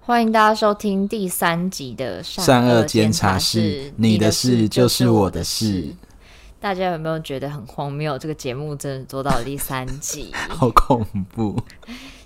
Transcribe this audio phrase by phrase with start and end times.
[0.00, 5.94] 欢迎大家收听第三集的善恶监察室，你的事就是我的事。
[6.60, 8.18] 大家有没有觉得很荒谬？
[8.18, 11.56] 这个节目真的做到了第三集， 好恐怖！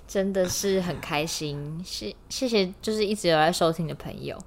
[0.05, 4.37] 真的是很开心，谢谢谢，就是一直有在收听的朋友。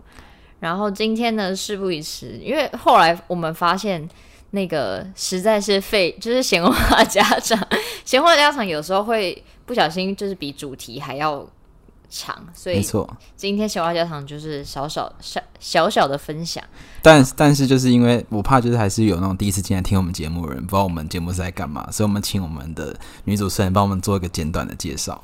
[0.60, 4.08] 然后今天呢，事不宜迟，因为后来我们发现
[4.50, 7.58] 那个实在是废，就是闲话家常，
[8.04, 11.46] 闲话家常有时候会不小心就是比主题还要。
[12.10, 13.06] 长，所以没错。
[13.36, 16.64] 今天闲话家常就是小小小小小的分享，
[17.02, 25.22] 但但是就是因为我怕，就是还是有那种第一次进来听我们节目的人，不知道我们节目是在干嘛，所以我们请我们的女主持人帮我们做一个简短的介绍。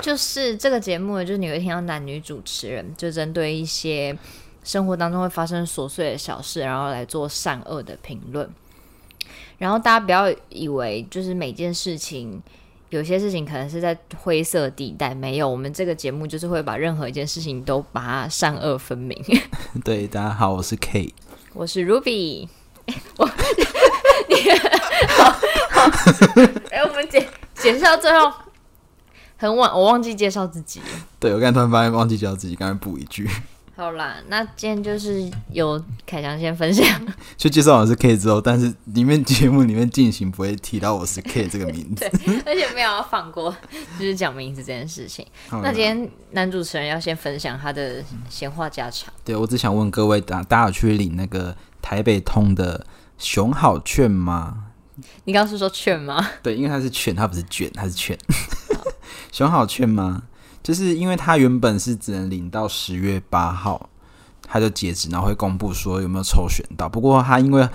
[0.00, 4.18] 就是这个节目，就是你会听到男女主持人就针对一些
[4.66, 8.50] 生活当中会发生琐碎的小事，然后来做善恶的评论。
[9.58, 12.42] 然后大家不要以为就是每件事情。
[12.90, 15.48] 有些事情可能是在灰色地带，没有。
[15.48, 19.20] 我们这个节目就是会把任何一件事情都把它善恶分明。
[19.84, 21.12] 对，大家好，我是 K，
[21.52, 22.48] 我是 Ruby。
[23.18, 23.28] 我，
[24.28, 24.36] 你
[25.08, 25.30] 好，
[25.70, 25.90] 好，
[26.70, 28.32] 哎，我们介介绍最后
[29.36, 30.80] 很晚，我忘记介绍自己。
[31.18, 33.28] 对，我刚才突然发现忘记介绍自己，刚才补一句。
[33.76, 36.86] 好啦，那今天就是由凯翔先分享，
[37.36, 43.54] 就介绍我是 K 之后，但是里面节目里面进行不会提到我是 K 这个名字，对，而且没有要放过，
[43.98, 45.26] 就是讲名字这件事情。
[45.62, 49.12] 那今天男主持人要先分享他的闲话家常。
[49.22, 52.86] 对，我只想问各位，大大家有去领那个台北通的
[53.18, 54.68] 熊好券吗？
[55.24, 56.26] 你刚刚是说券吗？
[56.42, 58.16] 对，因为它是券，它不是卷，它是券。
[59.30, 60.22] 熊好券吗？
[60.66, 63.88] 就是因为他原本是只能领到十月八号，
[64.48, 66.88] 他就截止，然后会公布说有没有抽选到。
[66.88, 67.68] 不过他因为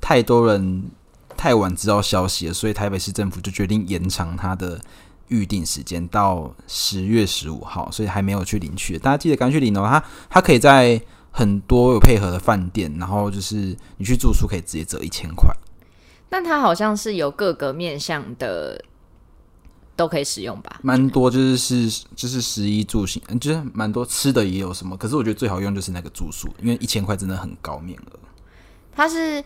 [0.00, 0.90] 太多人
[1.36, 4.80] 太晚知道消息了，所以台北市政府就决定延长他的
[5.28, 8.98] 预定时间到十月十五号，所以还没有去领取。
[8.98, 9.86] 大家记得赶紧去领哦！
[9.88, 11.00] 他他可以在
[11.30, 15.48] 很多有配合的饭店，然后就是你去住宿可以直接折一千块。
[16.28, 18.84] 但他好像是有各个面向的。
[19.94, 28.18] 都可以使用吧，蛮多就是是就是食衣住行，就是蛮多吃的也有什么，可是我觉得最好用就是那个住宿，因为一千块真的很高面额。
[28.94, 29.44] 它是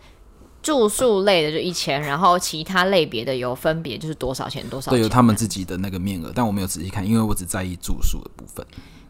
[0.62, 8.64] 住宿类的就一千，然后其他类别的有分别就是多少钱多少钱，对，有他们自己的那个面额，但我没有仔细看，因为我只在意住宿的部分。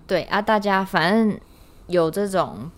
[0.07, 1.39] 对啊，大家反正
[1.87, 2.71] 有这种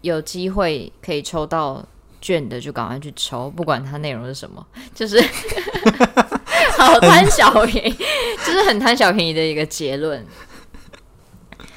[0.00, 1.84] 有机会可以抽到
[2.20, 5.22] 券的，就赶快去抽，不管它内容是什么，就是。
[6.78, 7.92] 好贪小便宜，
[8.44, 10.24] 就是很贪小便宜的一个结论。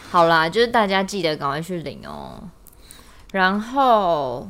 [0.10, 2.42] 好啦，就是大家记得赶快去领哦。
[3.32, 4.50] 然后，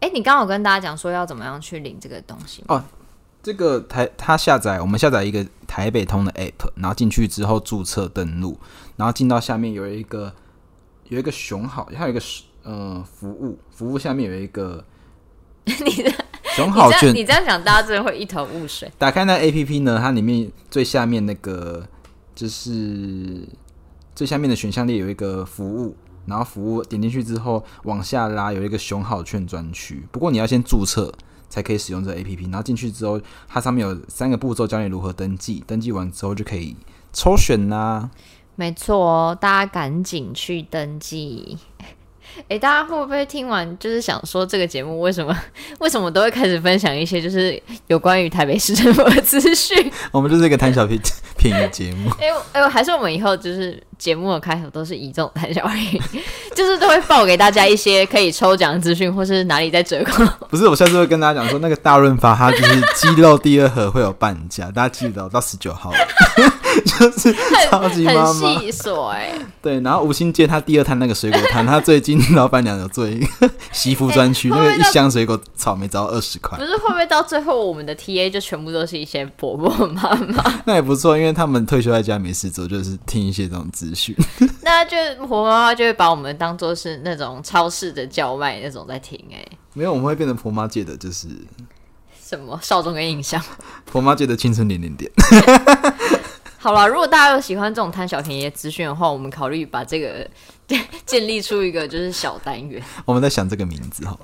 [0.00, 2.82] 哎、欸，你刚好跟大家讲说要怎么样去领这个东西哦。
[3.42, 8.58] 这个台它下载，我们下载一个台北通的 app，然后进去之后注册登录，
[8.96, 10.32] 然后进到下面有一个
[11.08, 12.20] 有一个熊好，还有一个
[12.62, 14.82] 呃服务服务下面有一个
[15.64, 16.10] 你的。
[16.54, 18.88] 熊好券，你这样讲，大家真的会一头雾水。
[18.96, 21.84] 打开那 A P P 呢，它里面最下面那个
[22.32, 23.48] 就是
[24.14, 30.06] 最下面的选项列有一个服务，然后服务点进去之后往下拉有一个熊好券专区。
[30.12, 31.12] 不过你要先注册
[31.48, 36.76] 才可以使用这个 A P P，然后进去之后，它上面有三个步骤教你如何登记，登记完之后就可以
[37.12, 38.10] 抽选啦。
[38.54, 41.58] 没错哦，大家赶紧去登记。
[42.36, 45.36] 哎、欸，大家会不会听完就是想说，这个节目为什么
[45.78, 49.90] 为什么都会开始分享一些就是有关于台北市政府的资讯？
[50.12, 51.00] 我们就是一个贪小便
[51.36, 52.10] 便宜的节目。
[52.20, 56.00] 哎哎、还是我们以后就是节目的开头都是以这种贪小便宜，
[56.54, 60.24] 就是都会报给大家一些可以抽奖资讯，或是哪里在折扣。
[60.50, 65.92] 不是，我下次会跟大家讲说，那个大润发它就是鸡肉第二盒会有半价，大家记得到十九号。
[66.98, 67.34] 就是
[67.70, 76.58] 超级妈妈很细琐哎，对，然后吴兴街他第二摊那个水果摊， 他最近老板娘有做一个 西服专区，那个一箱水果草莓只要二十块。
[76.58, 80.62] 不是会不会到最后我们的 TA 就全部都是一些婆婆妈妈？
[80.66, 84.14] 那也不错，因为他们退休在家没事做，就是听一些这种资讯。
[84.62, 89.58] 那就婆婆妈妈就会把我们当做是那种超市的叫卖那种在听哎、欸。
[89.72, 91.28] 没有，我们会变成婆妈界的就是
[92.22, 93.42] 什么少中跟印象，
[93.84, 95.10] 婆妈界的青春点点点。
[96.64, 100.26] 好了，如果大家有喜欢这种贪小便宜的资讯的话，我们考虑把这个
[101.04, 102.82] 建立出一个就是小单元。
[103.04, 104.20] 我们在想这个名字好了。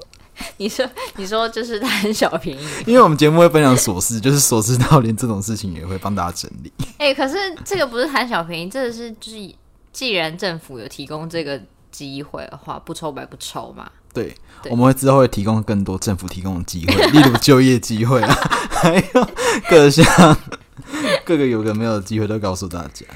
[0.56, 6.72] 你说，你说就是贪小便宜，因为我们节目会分享琐事，就是琐事到连这种事情也会帮大家整理。
[6.96, 9.54] 哎、欸，可是这个不是贪小便宜，这个是就是
[9.92, 11.60] 既然政府有提供这个
[11.90, 13.86] 机会的话，不抽白不抽嘛。
[14.14, 18.34] 对，对我们会之后会提供更多政府提供的机会，例如就业机会啊，
[18.72, 19.28] 还有
[19.68, 20.34] 各项
[21.24, 23.06] 各个有个没有的机会都告诉大家。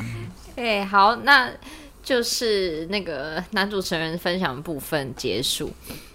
[0.56, 1.50] 哎，好，那
[2.02, 5.70] 就是那个男主持人分享部分结束，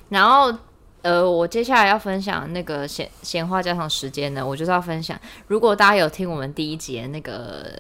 [0.10, 0.54] 然后
[1.01, 7.74] 呃，我接下来要分享那个闲闲话家常时间呢，我就是要分享，如果大家有听我们第一节那个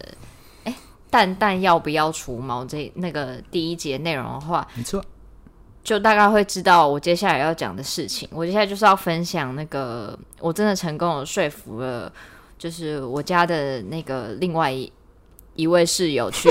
[0.63, 0.75] 哎
[1.09, 5.03] 蛋蛋要不要除毛这那个第一节内容的话，没错。
[5.81, 8.27] 就大概会知道我接下来要讲的事情。
[8.31, 12.11] 我接下来就是要分享那个，我真的成功的说服了，
[12.59, 14.91] 就是我家的那个另外一
[15.55, 16.49] 一位室友去，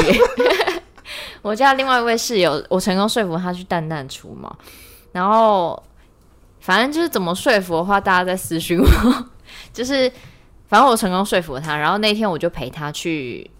[1.42, 4.52] 我家另外一位室友，我成功说服他去蛋蛋除毛。
[5.12, 5.80] 然后
[6.60, 9.24] 反正就是怎么说服的话，大家在私讯我。
[9.72, 10.10] 就是
[10.66, 13.50] 反正我成功说服他，然后那天我就陪他去，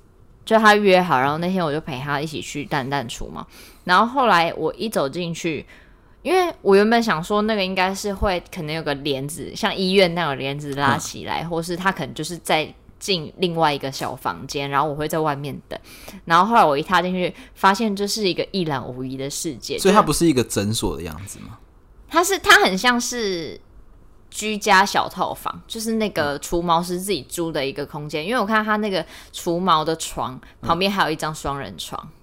[0.45, 3.47] 就他约好，然后那天我就陪他一起去蛋蛋除毛。
[3.85, 5.65] 然后后来我一走进去，
[6.23, 15.79] 因为我原本想说那个应该是会可能有个帘子，像医院那种帘子拉起来，嗯、或是他可能就是在进另外一个小房间，然后我会在外面等。
[16.25, 21.59] 然后后来我一踏进去，发现这是一个一览无遗的世界，所以它不是一个诊所的样子吗？
[22.09, 23.59] 它是，它很像是
[24.29, 28.27] 居家小套房，就是那个除毛师自己租的一个空间。
[28.27, 32.01] 因为我看他那个除毛的床旁边还有一张双人床。
[32.05, 32.18] 嗯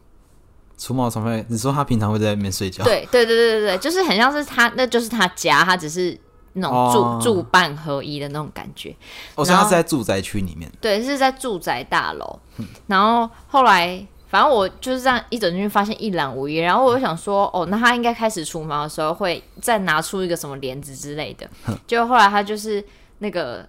[0.78, 2.84] 除毛床位，你说他平常会在那边睡觉？
[2.84, 6.18] 对对对对对，就是很像是他，那就是他家，他只是
[6.54, 8.94] 那种住、哦、住办合一的那种感觉。
[9.36, 12.40] 我说、哦、他是在住宅区里面，对，是在住宅大楼。
[12.58, 16.58] 嗯、然后后来，反正我就是这样一走进去，发现一览无遗。
[16.58, 21.50] 然后我就想说，哦，那他应该开始除毛的时候，会再拿出一个什么帘子之类的。
[21.88, 22.84] 就后来他就是
[23.20, 23.66] 那个，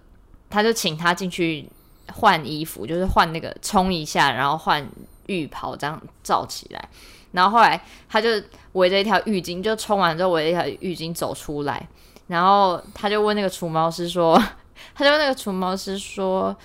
[0.49, 1.69] 他就请他进去
[2.13, 4.85] 换衣服，就是换那个冲一下，然后换。
[5.27, 6.89] 浴袍这样罩起来，
[7.31, 7.79] 然后后来
[8.09, 8.29] 他就
[8.73, 11.87] 围着一条浴巾，就冲完之后围着一条浴巾走出来，
[12.27, 14.37] 然后他就问那个除毛师说
[14.93, 16.55] ：“他就问那个除毛师说，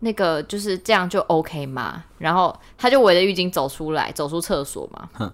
[0.00, 5.32] 那个就是这样就 OK 吗？”然后他就围着浴巾走出来，走出厕所嘛。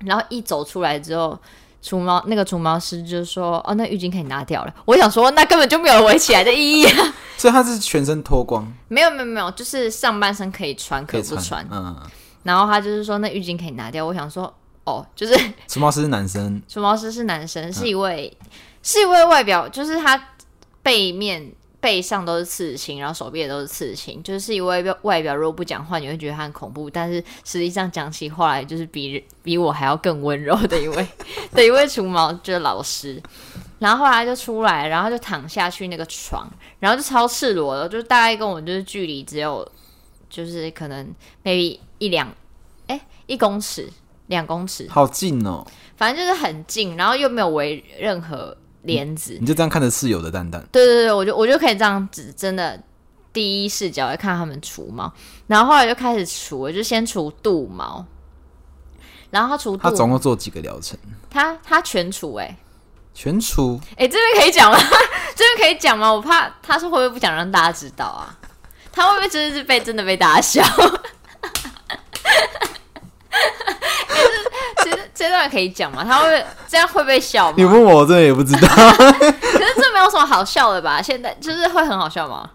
[0.00, 1.38] 然后一走出来之后，
[1.82, 7.14] 除毛那个除毛师就说：“哦，那浴巾可以拿掉了。”我想说，那根本就没有围起来的意义啊。
[7.36, 8.72] 所以他是全身脱光？
[8.86, 11.66] 没有没有没有，就是上半身可以穿，可以不穿。
[11.70, 12.00] 嗯，
[12.44, 14.06] 然后他就是说那浴巾可以拿掉。
[14.06, 15.36] 我想说，哦，就是
[15.66, 18.48] 除毛师是男生，除毛师是男生，是一位、嗯、
[18.82, 20.28] 是一位外表，就是他
[20.84, 21.52] 背面
[21.82, 31.08] 背上都是刺青，然后手臂也都是刺青，就是一位外表如果不讲话你会觉得他很恐怖，但是实际上讲起话来就是比比我还要更温柔的一位
[31.52, 33.20] 的一位除毛就是老师。
[33.80, 36.48] 然后后来就出来，然后就躺下去那个床，
[36.78, 39.68] 然后就超赤裸的，就是大概跟我就是距离只有，
[40.30, 41.12] 就是可能
[41.42, 42.32] maybe 一两，
[42.86, 43.90] 哎，一公尺、
[44.28, 45.66] 两公尺，好近哦。
[45.96, 50.64] 反正就是很近，然后又没有围任何帘子，你就这样看着室友的蛋蛋。
[50.70, 52.80] 对对对，我就我就可以这样子，真的
[53.32, 55.12] 第一视角来看他们除毛，
[55.46, 58.04] 然后后来就开始除，我就先除肚毛，
[59.30, 60.98] 然后他除，他总共做几个疗程？
[61.30, 62.56] 他他全除哎、欸。
[63.14, 63.78] 全除？
[63.90, 64.78] 哎、欸，这边可以讲吗？
[65.36, 66.10] 这边可以讲吗？
[66.10, 68.38] 我怕他是会不会不想让大家知道啊？
[68.90, 70.64] 他会不会真的是被真的被大家笑？
[75.22, 76.04] 这段可以讲吗？
[76.04, 77.54] 他会这样会被笑吗？
[77.56, 78.68] 你问我，我真的也不知道。
[78.96, 81.00] 可是这没有什么好笑的吧？
[81.00, 82.50] 现在就是会很好笑吗？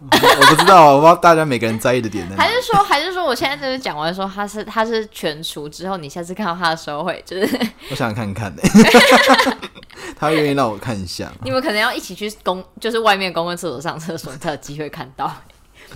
[0.00, 2.42] 我不知道啊，我不知道大家每个人在意的点在哪。
[2.42, 9.58] 还是说，还是说，我现在就是讲完说他是他是全除之后，你下次看到他的时候会就是， 我想看看呢、欸，
[10.18, 11.30] 他愿意让我看一下。
[11.44, 15.30] 你们可能要一起去公，就是外面公共厕所上厕所，才有机会看到。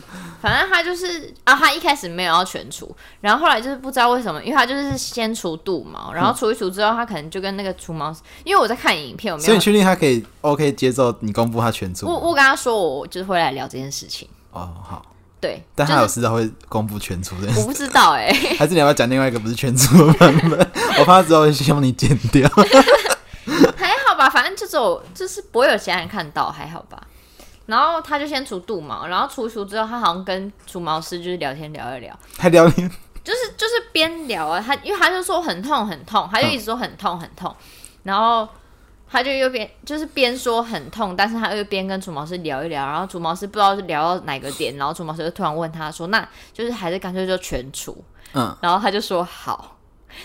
[0.42, 12.06] 反正他就是啊，他一开始没有要全除，然后后来就是不知道为什么，因为他就是先除肚毛，然后除一除之后，他可能就跟那个除毛，因为我在看影片，我没有，所以你确定他可以 OK 接受你公布他全除？
[12.06, 14.28] 我我跟他说，我就是会来聊这件事情。
[14.50, 15.04] 哦，好，
[15.40, 20.70] 对，但他有知道会公布全除的、就是，我不知道哎、欸， 还是你要不要讲另外一个不是全除的版本？
[20.98, 22.48] 我怕他之后会希望你剪掉，
[23.76, 27.02] 还好吧，反正这种就是不会有其他人看到，还好吧。
[27.66, 32.87] 然后他就先除肚毛，然后除除之后，他好像跟除毛师就是聊天聊一聊，还聊天，
[33.23, 37.66] 就是就是边聊啊，他因为他就说很痛很痛，他就一直说很痛很痛，嗯、
[38.02, 38.47] 然后
[39.09, 48.04] 他就又边就是边说很痛，但是他又边跟除毛师聊一聊，然后除毛师不知道是聊到哪个点，然后除毛师就突然问他说，那就是还是干脆就全除，
[48.35, 49.78] 嗯，然后他就说好，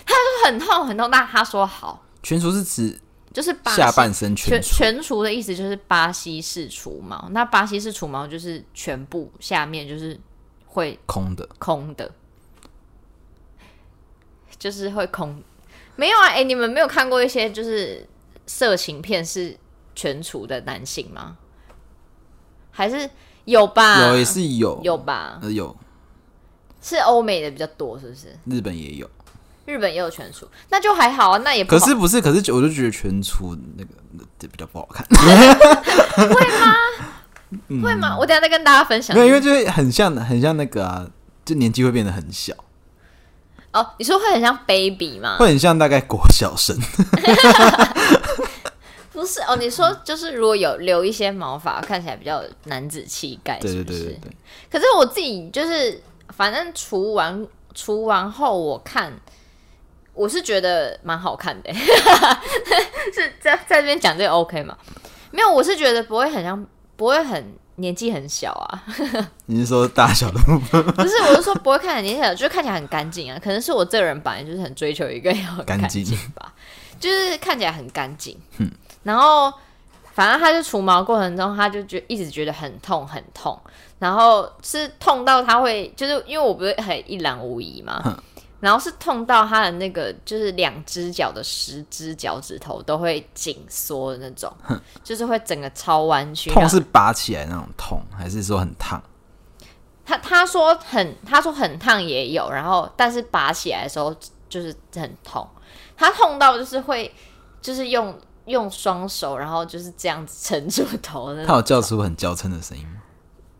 [0.04, 3.00] 他就说很痛很痛，那他说好，全除是指。
[3.32, 7.28] 就是下半身全除，全除的意思就是巴西式除毛。
[7.30, 10.18] 那巴西式除毛就是全部下面就是
[10.66, 12.10] 会空的，空的，
[14.58, 15.42] 就是会空。
[15.96, 18.06] 没有啊，哎、欸，你们没有看过一些就是
[18.46, 19.56] 色情片是
[19.94, 21.36] 全除的男性吗？
[22.70, 23.08] 还是
[23.44, 24.08] 有吧？
[24.08, 25.38] 有也是有有吧？
[25.42, 25.76] 呃，有
[26.80, 28.36] 是欧美的比较多，是不是？
[28.46, 29.10] 日本也有，
[29.70, 31.38] 日本也有全除，那就还好啊。
[31.44, 32.20] 那也不可是不是？
[32.20, 36.74] 可是我就觉得全除那个那比较不好看，会吗？
[37.68, 38.16] 嗯、会吗？
[38.18, 39.16] 我等下再跟大家分享。
[39.16, 41.06] 没有，因为就是很像，很像那个啊，
[41.44, 42.54] 就年纪会变得很小。
[43.72, 45.36] 哦，你说会很像 baby 吗？
[45.38, 46.76] 会很像大概国小生。
[49.12, 53.84] 不是哦，你说就是如果有留一些毛发，看起来比较男子气概，是不是？
[53.84, 54.32] 对对对对对。
[54.70, 59.12] 可是我自己就是，反正除完除完后，我看
[60.20, 61.72] 我是觉得蛮好看的。
[63.14, 64.76] 是在在这边讲这个 OK 吗？
[65.30, 67.54] 没有，我是觉得不会很像，不会很。
[67.76, 68.84] 年纪很小啊，
[69.46, 70.84] 你是说大小的部分？
[70.92, 73.40] 不是，我是说不会看起来年纪小，就是看起来很干净啊。
[73.42, 76.04] 可能是我这个人本来就是很追求一个要干净
[76.36, 76.52] 吧，
[77.00, 78.38] 就是看起来很干净。
[78.58, 78.70] 嗯，
[79.02, 79.50] 然后
[80.12, 83.58] 反正他就除毛过程中，他就觉一直觉得很痛很痛，
[83.98, 88.02] 然后是痛到他会，就是因为我不是很一览无遗嘛。
[88.04, 88.14] 嗯
[88.60, 94.54] 然后是痛到他的那个，就是两只脚的十只脚趾头都会紧缩的那种，
[95.02, 96.50] 就是会整个超弯曲。
[96.50, 99.02] 痛是拔起来那种痛，还是说很烫？
[100.04, 104.14] 他他说很，他说很烫也有，然后但是拔起来的时候
[104.48, 105.48] 就是很痛。
[105.96, 107.10] 他痛到就是会，
[107.62, 108.14] 就是用
[108.44, 111.46] 用双手，然后就是这样子撑住头的。
[111.46, 113.00] 他有叫出很娇嗔的声音吗？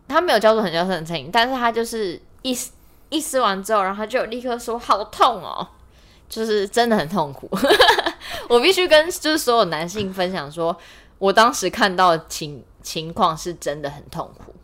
[0.07, 2.55] 他没有叫出很娇嗔的声音，但是他就是一。
[3.11, 5.67] 一撕完之后，然后他就立刻说：“好痛哦，
[6.29, 7.49] 就是真的很痛苦。
[8.47, 10.75] ”我必须跟就是所有男性分享说，
[11.19, 14.55] 我当时看到情情况是真的很痛苦。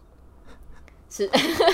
[1.09, 1.29] 是，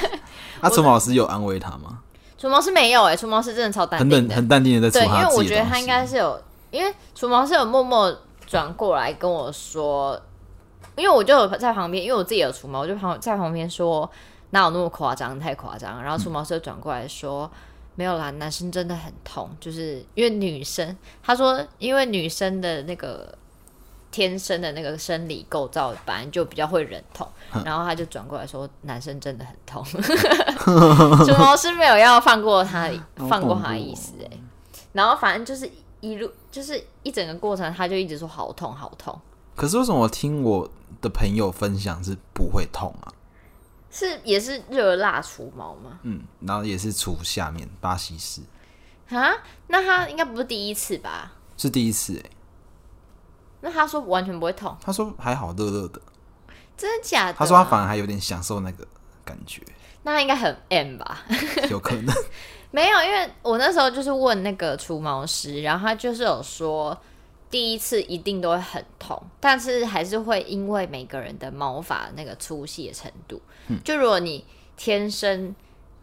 [0.61, 1.99] 那除毛师有安慰他吗？
[2.39, 5.11] 除毛师没有哎、欸，除毛师真的超淡定的，很淡定的在除。
[5.11, 8.11] 对，因为我觉得他应该是有，因为除毛师有默默
[8.47, 10.19] 转过来跟我说，
[10.95, 14.09] 因为我就有在旁边，因为我自己有除毛，我就旁在旁边说。
[14.53, 15.39] 哪有那么夸张？
[15.39, 16.01] 太夸张！
[16.01, 17.59] 然后除毛师转过来说：“嗯、
[17.95, 23.35] 没有啦，男生真的很痛，就是因为女生。”他说：“因为女生的那个
[24.11, 27.27] 天生的那个生理构造本来就比较会忍痛。
[27.51, 29.83] 嗯”然后他就转过来说：“男生真的很痛。
[31.25, 32.87] ”除毛师没有要放过他，
[33.27, 34.37] 放过他的意思哎。
[34.91, 35.67] 然后反正就是
[35.99, 39.19] 一路就是一整个过程，他就一直说好痛好痛。
[39.55, 40.69] 可是为什么我听我
[41.01, 43.09] 的朋友分享是不会痛啊？
[43.95, 45.99] 是也是热辣除毛吗？
[46.01, 48.41] 嗯，然后也是除下面巴西式
[49.15, 49.31] 啊？
[49.67, 51.31] 那他应该不是第一次吧？
[51.55, 52.31] 是第一次哎、欸。
[53.61, 54.75] 那他说完全不会痛？
[54.81, 56.01] 他说还好，热热的。
[56.75, 57.33] 真的假的？
[57.33, 58.87] 他说他反而还有点享受那个
[59.23, 59.61] 感觉。
[60.01, 61.23] 那他应该很 M 吧？
[61.69, 62.13] 有可能。
[62.71, 66.99] 没有，因为我那时候就是问那个除毛师，然后他就是有说。
[67.53, 74.43] 第一次一定都会很痛，但是还是会因为每个人的毛发那个粗细的程度，嗯，就如果你
[74.75, 75.55] 天生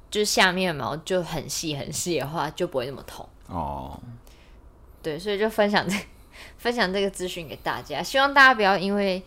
[0.08, 4.00] 就下面的毛就很细很细的话，就不会那么痛哦。
[5.02, 5.96] 对，所以就分享这
[6.56, 9.20] 分享这个资讯给大家，希望大家不要因为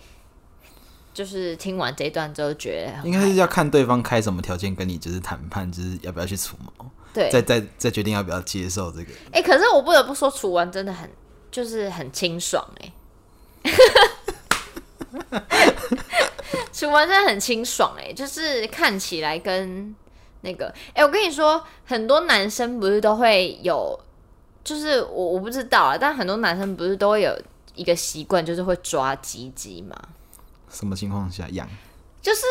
[1.13, 9.11] 就是听完这一段之后觉得，应该是要看对方开什么条件跟你就是谈判，就是要不要去除毛，对，再再再决定要不要接受这个。
[9.33, 11.09] 哎、欸，可是我不得不说，除完真的很。
[11.53, 12.91] 就是很清爽哎、
[13.61, 13.71] 欸，
[16.73, 19.95] 除完真的很清爽哎、欸，就是看起来跟
[20.41, 23.99] 那个哎、欸，我跟你说，很多男生不是都会有，
[24.63, 27.39] 就是我我不知道啊，但很多男生不是都会有
[27.75, 29.95] 一个习惯，就是会抓鸡鸡吗？
[30.71, 31.69] 什么情况下养？
[32.19, 32.41] 就是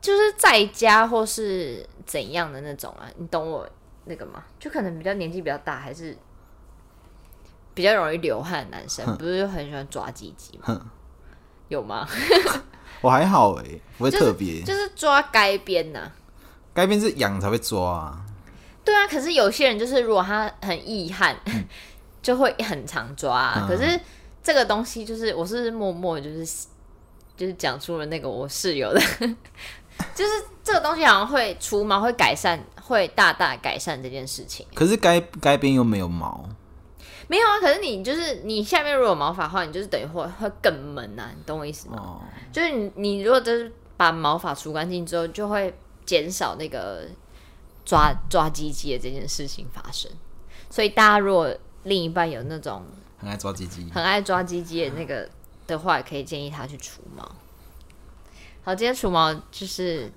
[0.00, 3.10] 就是在家或是怎样的那种啊？
[3.16, 3.68] 你懂我
[4.04, 4.44] 那个吗？
[4.60, 6.16] 就可能比较年纪比较大，还是？
[7.74, 10.80] 比较容易流汗的男生，不是就很喜欢抓鸡鸡吗？
[11.68, 12.06] 有吗？
[13.00, 16.10] 我还好哎、欸，不会特别、就是，就是抓该边呐。
[16.74, 18.24] 该边是痒才会抓啊。
[18.84, 21.64] 对啊，可是有些人就是如果他很易汗，嗯、
[22.22, 23.66] 就会很常抓、啊。
[23.68, 23.98] 可是
[24.42, 26.66] 这个东西就是我是默默就是
[27.36, 29.00] 就是讲出了那个我室友的，
[30.14, 30.30] 就是
[30.62, 34.66] 这个东西好像会除毛会改善，会大大改善这件事情。
[34.74, 36.48] 可是该该边又没有毛。
[37.32, 41.96] 没有啊，可是你就是你下面如果有毛发的话，你就是等于会会更闷呐、啊，你懂我意思吗？
[41.96, 42.20] 哦、
[42.52, 45.74] 就是你你如果就是把毛发除干净之后，就会
[46.04, 47.08] 减少那个
[47.86, 50.10] 抓抓鸡鸡的这件事情发生。
[50.68, 51.50] 所以大家如果
[51.84, 52.84] 另一半有那种
[53.16, 55.26] 很爱抓鸡鸡、很爱抓鸡鸡的那个
[55.66, 57.26] 的话，也可以建议他去除毛。
[58.62, 60.12] 好，今天除毛就是。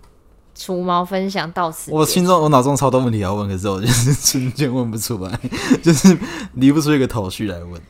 [0.55, 5.39] 除毛分享到此，我心中我脑中超多问题要问，可是我就是瞬间问不出来，
[5.83, 6.17] 就是
[6.53, 7.81] 离不出一个头绪来问。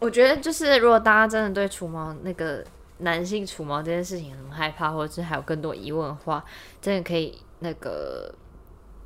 [0.00, 2.64] 我觉得就是如果大家真的对除毛那个
[2.98, 6.44] 男性除毛这件事情很害怕，或者是还有更多疑问的话，
[6.82, 8.34] 真的可以那个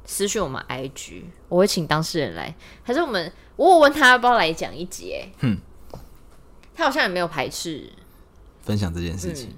[0.07, 5.15] 私讯我们 IG，我会请当事人来，还是我们我问他要不要来讲一集？
[5.41, 5.59] 嗯，
[6.75, 7.93] 他好像也没有排斥
[8.63, 9.51] 分享这件事情。
[9.51, 9.57] 嗯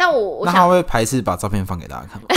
[0.00, 2.28] 但我我想那他会排斥把照片放给大家看吗？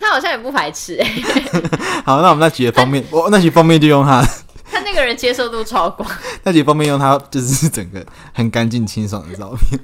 [0.00, 1.22] 他好像也不排斥哎、欸。
[2.06, 4.24] 好，那我们那几个封面，我那几封面就用他。
[4.72, 6.10] 他那个人接受度超广。
[6.42, 9.78] 那几封面用他就是整个很干净清爽的照片。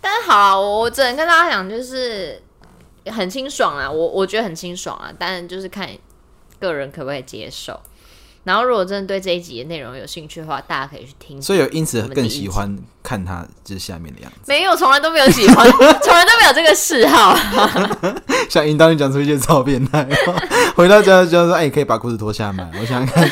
[0.00, 2.42] 但是好啊，我我只能跟大家讲，就是
[3.06, 5.88] 很清爽啊，我我觉得很清爽啊，但就是看
[6.58, 7.78] 个人可不可以接受。
[8.44, 11.40] 然后，如果真的对这一集的内容有兴趣的话，大家可以去听。
[11.40, 14.38] 所以有因此更喜欢看他就是下面的样子。
[14.46, 17.34] 没有，从来都没有喜欢，从来都没有这个嗜好。
[18.50, 20.06] 想引导你讲出一些超变态。
[20.76, 23.24] 回到家就说：“哎，可以把裤子脱下来。”我想看，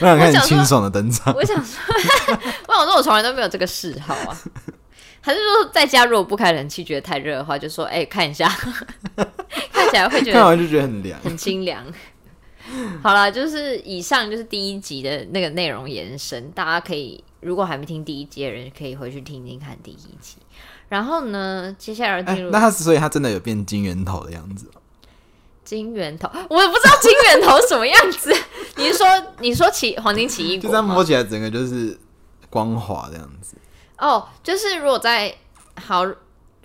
[0.00, 1.32] 我想看你清爽的登场。
[1.34, 1.78] 我想说，
[2.66, 4.36] 我想说， 我从来都没有这个嗜好啊。
[5.20, 8.48] 还是说，在家如果不开冷气，觉得太热的话，就说：“哎，看一下，
[9.72, 11.84] 看起来会觉得看完就觉得很凉，很清凉。”
[13.02, 20.36] 好了，就是以上就是第一集的那个内容延伸，大家可以如果还没听第一集的人，可以回去听听看第一集。
[20.88, 24.70] 然后呢，接下来进入、欸、那他所以他真的有变金圆头的样子？
[25.64, 28.32] 金圆头，我也不知道金圆头什么样子。
[28.76, 29.06] 你是说
[29.40, 31.98] 你说起黄金奇异果，就这样摸起来整个就是
[32.48, 33.56] 光滑这样子。
[33.98, 35.34] 哦，就是如果在
[35.74, 36.06] 好，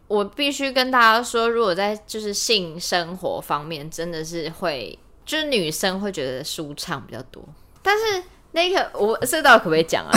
[0.07, 4.97] 我必须跟大家说，如果在就是性生活方面，真的是会。
[5.31, 7.41] 就是女生会觉得舒畅比较多，
[7.81, 8.21] 但是
[8.51, 10.11] 那个我这道可不可以讲啊？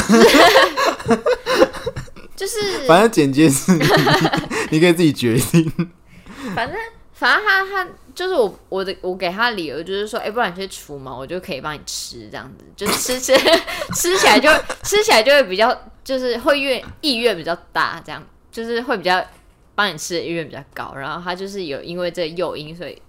[2.35, 3.85] 就是反正剪接是你，
[4.73, 5.73] 你可以自己决定。
[6.57, 6.77] 反正
[7.13, 13.37] 反正他他就是我我的我给他的理由就是说，哎、欸，不然你去除毛，我就可以帮你吃这样子，就吃吃
[13.95, 14.51] 吃起来就
[14.83, 19.25] 吃起来就会比较就是会愿意愿比较大，这样就是会比较
[19.77, 20.93] 帮你吃的意愿比较高。
[20.97, 23.01] 然后他就是有因为这个诱因，所以。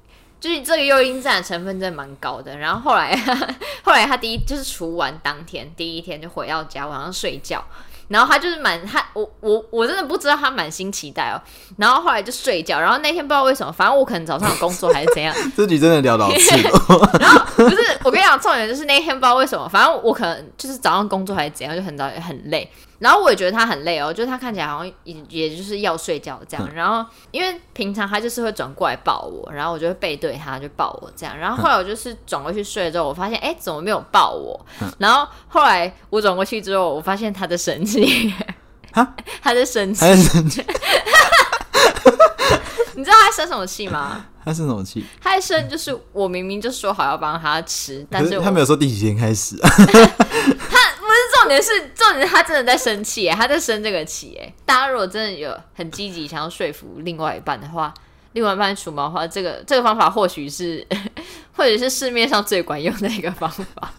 [0.46, 3.20] 就是这个诱因占的成分真的蛮高的，然后后来
[3.82, 7.66] 后来他第一就是除完当天第一天就回到家晚上睡觉，
[8.10, 11.42] 然后他就是满他我我我真的不知道他满心期待哦，
[11.78, 16.56] 然后后来就睡觉，然后那天不知道为什么，反正我可能早上有工作还是怎样， 自己真的聊到次
[17.20, 22.70] 然后不是我跟你讲重点就是那天不知道为什么，反正我可能就是早上工作还是怎样，就很早也很累。
[23.00, 26.74] 然后我也觉得他很累哦，就是他看起来好像也也就是要睡觉这样。
[26.74, 31.38] 然后因为平常他就是会转过来抱我，然后我就会背对他就抱我这样。
[31.38, 34.66] 然后后来我就是转过去睡了之后，我发现哎怎么没有抱我？
[34.98, 38.34] 然后后来我转过去之后，我发现他的生气，
[39.42, 40.66] 他在生气，他在生气。
[42.98, 44.26] 你知道他生什么气吗？
[44.46, 45.06] 他生什么气？
[45.22, 49.58] 他在生就是我明明就说好要帮他吃，但是他没有说第几天开始。
[49.58, 50.75] 他。
[51.46, 54.52] 重点是，重点是他真的在生气哎，他在生这个气哎。
[54.66, 57.94] 大家如果真的有很积极想要说服另外一半的话，
[58.34, 60.86] 另外一半除毛的话，这个这个方法或许是，
[61.56, 63.94] 或者是市面上最管用的一个方法。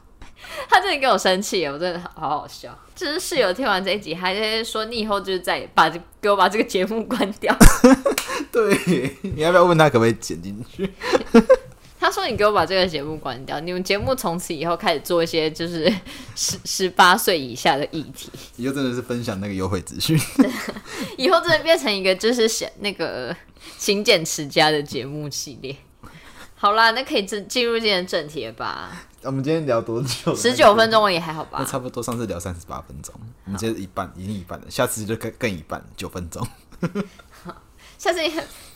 [0.69, 2.77] 他真的给我生气，我真的好好笑。
[2.95, 5.89] 就是室友听完这一集，还在说你以后就是再把
[6.21, 7.55] 给我把这个节目关掉。
[8.51, 10.91] 对，你要不要问他可不可以剪进去？
[12.07, 15.93] 他说：“你给我把这个节目关掉，你们节目从此以后开始做一些就是
[16.37, 18.31] 十十八岁以下的议题。
[18.57, 20.17] 以后真的是分享那个优惠资讯，
[21.19, 23.35] 以后真的变成一个就是写那个
[23.77, 25.77] 勤俭持家的节目系列。
[26.55, 29.03] 好啦，那可以进进入今天正题了吧？
[29.23, 30.33] 我们今天聊多久？
[30.37, 31.59] 十九分钟也还好吧？
[31.59, 33.13] 那差不多，上次聊三十八分钟，
[33.47, 36.47] 我们今天一半，已经一半了，下次就更更一半，九分钟。
[37.43, 37.53] 好，
[37.99, 38.21] 下次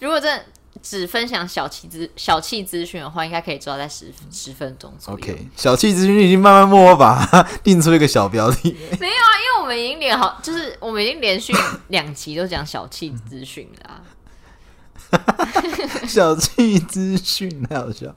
[0.00, 0.44] 如果真的。”
[0.82, 5.18] 只分享小气资小气资讯的话，应该可以做到在十十分钟左右。
[5.18, 8.74] OK，小气资讯已经慢慢默默把它定出一个小标题。
[8.98, 11.52] 没有啊，因为我们已经连好，就是我们已经连续
[11.88, 14.00] 两期都讲小气资讯了。
[16.06, 18.14] 小气资讯太好笑。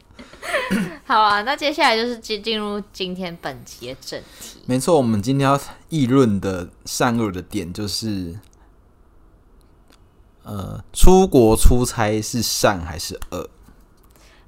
[1.05, 4.59] 好啊，那接下来就是进进入今天本集的正题。
[4.67, 8.35] 没错，我们今天要议论的善恶的点就是。
[10.43, 13.49] 呃，出国出差是善还是恶？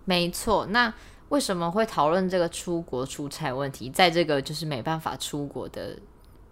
[0.04, 0.94] 没错，那
[1.30, 3.90] 为什么会讨论这个出国出差问题？
[3.90, 5.98] 在这个就是没办法出国的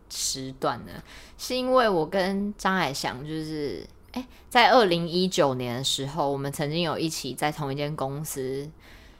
[0.09, 0.93] 时段呢？
[1.37, 8.69] 是因为我跟张海翔就是，哎，在二零一九年的时候，我们曾经有一起在同一间公司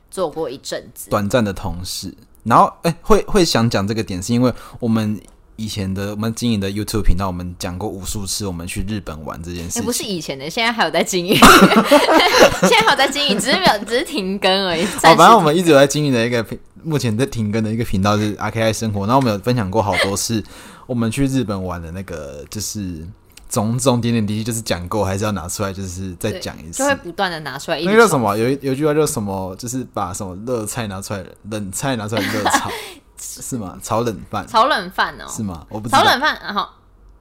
[0.09, 5.21] 做过一阵子短暂的同事，然后哎，会会想讲这个点，是因为我们。
[5.55, 9.81] 以前的我们经营的 YouTube 频道，我们讲过无数次，我们去日本玩这件事情。
[9.81, 11.35] 欸、不是以前的，现在还有在经营，
[12.61, 14.83] 现在还有在经营，只是没有，只是停更而已。
[14.83, 16.45] 哦，反正我们一直有在经营的一个
[16.83, 20.43] 目前在停更的一个频道是 RKI 生活，然后我们有分享过好多次
[20.87, 23.07] 我们去日本玩的那个，就是
[23.47, 27.79] 种种点点滴滴，就是讲过还是要拿出来，就是再讲一次，就会不断的拿出来。
[27.79, 28.35] 那个叫什么？
[28.35, 29.55] 有有一句话叫什么？
[29.55, 32.69] 就是把什么热菜拿出来，冷菜拿出来热炒，
[33.41, 33.78] 是吗？
[33.82, 35.65] 炒冷饭，炒冷饭哦，是吗？
[35.69, 36.67] 我不知道炒冷饭，然后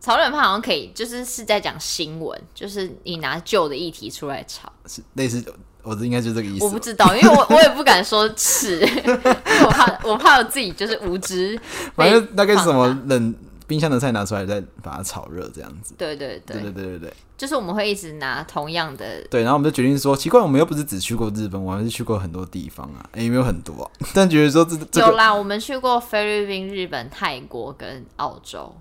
[0.01, 5.43] 炒冷饭好像可以，就是是在讲新闻，就是你拿旧的议题出来炒，是类似。
[5.85, 6.65] 我这应该就是这个意思。
[6.65, 8.89] 我不知道，因为我我也不敢说是，
[9.67, 11.61] 我怕我怕我自己就是无知。
[11.97, 13.35] 反正大概是什么冷
[13.73, 15.95] 冰箱的菜拿出来再把它炒热这样子。
[15.97, 16.61] 对对对。
[16.61, 23.03] 对对对就是我们会一直拿同样的对然后我们就决定说奇怪我们又不是只去过日本我还是去过很多地方啊。
[23.13, 23.91] 哎有没有很多啊。
[24.13, 28.75] 但觉得说这有啦我们去过菲律宾日本泰国跟澳洲。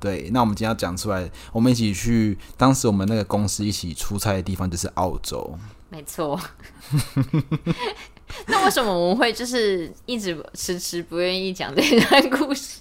[0.00, 5.56] 对那我们今天要讲出来我们一起去当时我们那个公司一起出差的地方就是澳洲。
[5.90, 6.38] 没错。
[8.46, 12.80] 那为什么我们会就是一直迟迟不愿意讲这段故事？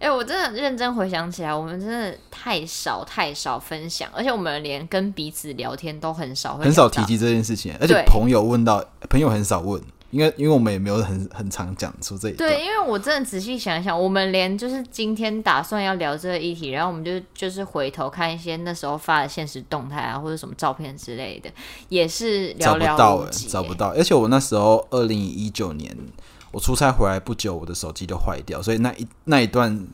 [0.00, 9.80] 哎、欸，我真的认真回想起来，我们真的太少太少分享，而且我们连跟彼此聊天都很少，很少提及这件事情，而且朋友问到，朋友很少问。
[10.10, 12.50] 因为因为我们也没有很很常讲出这一段。
[12.50, 21.48] 对，因为我真的仔细想一想，我们连就是今天打算要聊这个议题，然后我们就就是回头看一些那时候发的现实动态啊，或者什么照片之类的，
[21.90, 23.46] 也是寥寥无几。
[23.46, 23.94] 找不到哎，找不到。
[23.94, 25.96] 而且我那时候二零一九年
[26.50, 29.86] 我出差回来不久，我的手机就坏掉，所以那一那一段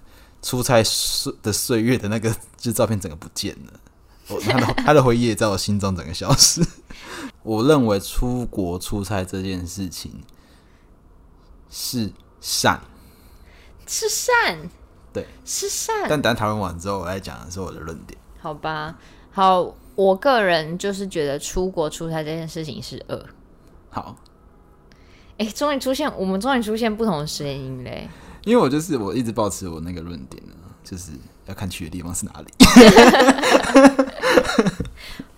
[0.43, 3.81] 出差岁的岁月的那个就照片整个不见了。
[4.29, 6.61] 我他的他的回忆也在我心中整个消失。
[7.45, 10.21] 我认为出国出差这件事情
[11.71, 12.81] 是善，
[13.87, 14.59] 是善，
[15.13, 16.07] 对，是善。
[16.09, 18.19] 但等讨论完之后，我来讲的是我的论点。
[18.41, 18.99] 好吧，
[19.31, 23.25] 好，我个人就是觉得出国出差这件事情是恶。
[23.91, 24.17] 好，
[25.39, 28.09] 哎、欸，终于出现，我们终于出现不同的声音嘞。
[28.45, 30.53] 因为我就是我一直保持我那个论点呢，
[30.85, 31.13] 就是
[31.47, 32.47] 要看去的地方是哪里。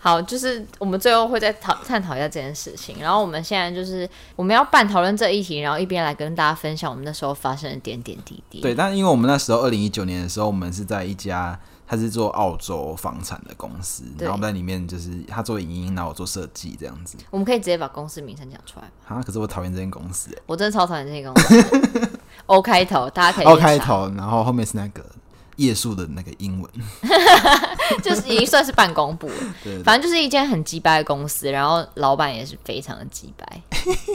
[0.00, 2.96] 好，就是我们最后会再讨探讨一下这件事情。
[3.00, 8.60] 然后我们现在就是我们要办讨论这议题，然后一边来跟大家分享我们那时候发生的点点滴滴。
[8.60, 11.58] 对，但因为我们那时候二零一九年的时候，我们是在一家
[11.88, 17.16] 他是做澳洲房产的公司，然后我们在里面就是他做影音，然后我做设计这样子。
[17.30, 19.16] 我们可以直接把公司名称讲出来吗？
[19.16, 22.10] 啊，可是我讨厌这间公司，我真的超讨厌这间公司。
[22.44, 25.02] O 开头，大家可以 O 开头，然后后面是那个。
[25.58, 26.70] 夜宿的那个英文，
[28.02, 29.34] 就是已经算是半公布了。
[29.62, 33.62] 对，反正就是一间很鸡掰的公司，然后老板也是非常的鸡掰。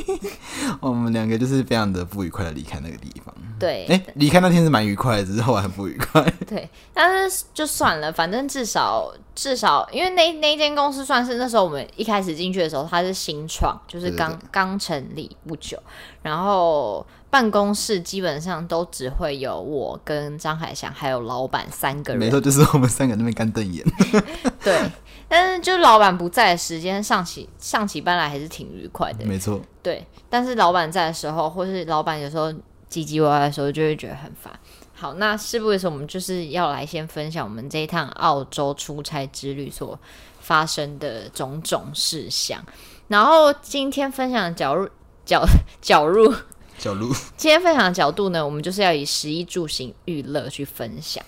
[0.79, 3.35] 我们两个就是非常的不愉快的离开那个地方。
[3.59, 6.21] 对，哎、欸，离开那天是蛮愉快的，只是后来很不愉快。
[6.47, 15.77] 对，但是就算了，反正至少至少，因为那那间公司算是那时候我们一开始进去的时候，它是新创，就是刚刚成立不久，
[16.21, 17.05] 然后。
[17.33, 23.83] 办公室基本上都只会有我跟张海翔还有老板三个人，没错，就是我们三个那边干瞪眼。
[24.63, 24.79] 对，
[25.27, 29.25] 但是就老板不在的时间，上起上起班来还是挺愉快的。
[29.25, 32.51] 没错，对，但是老板在的时候，或是老板有时候
[32.87, 34.53] 唧唧歪歪的时候，就会觉得很烦。
[34.93, 39.99] 好，那事不宜迟，我们就是要来先分享我们这一趟澳洲出差之旅所
[40.39, 42.63] 发生的种种事项。
[43.07, 44.87] 然后今天分享的角入
[45.25, 45.43] 角
[45.81, 46.31] 角入。
[46.77, 51.23] 角度， 今天分享的角度呢，我们就是要以食衣住行娱乐去分享。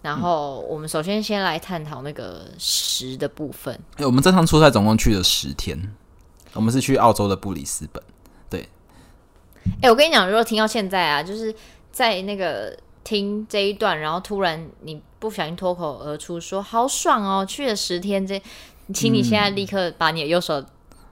[0.00, 3.74] 然后我们首先先来探讨那个食的部分。
[3.96, 5.76] 哎、欸，我们这趟出差总共去了十天，
[6.52, 8.00] 我们是去澳洲的布里斯本。
[8.48, 11.52] 对，哎、欸，我跟你讲，如果听到现在啊，就是
[11.90, 18.40] 在那个听这一段，然后突然你不小心脱口而出说“好爽哦，去了十天”，这，
[18.94, 20.64] 请你现在立刻把你的右手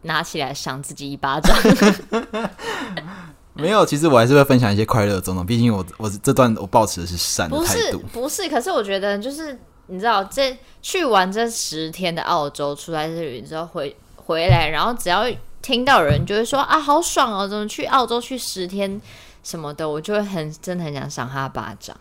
[0.02, 1.54] 拿起来，赏自己一巴掌。
[3.56, 5.44] 没有，其实我还是会分享一些快乐的种种。
[5.44, 7.98] 毕竟我我这段我保持的是善的态度。
[8.12, 8.48] 不是，不是。
[8.48, 15.24] 可是我觉得，就是你知道，这去完这十天的澳洲，出来这里之后回回来，然后只要
[15.62, 19.00] 听到人就会说啊，好爽哦，怎么去澳洲去十天
[19.42, 21.96] 什么的，我就会很真的很想赏他巴掌。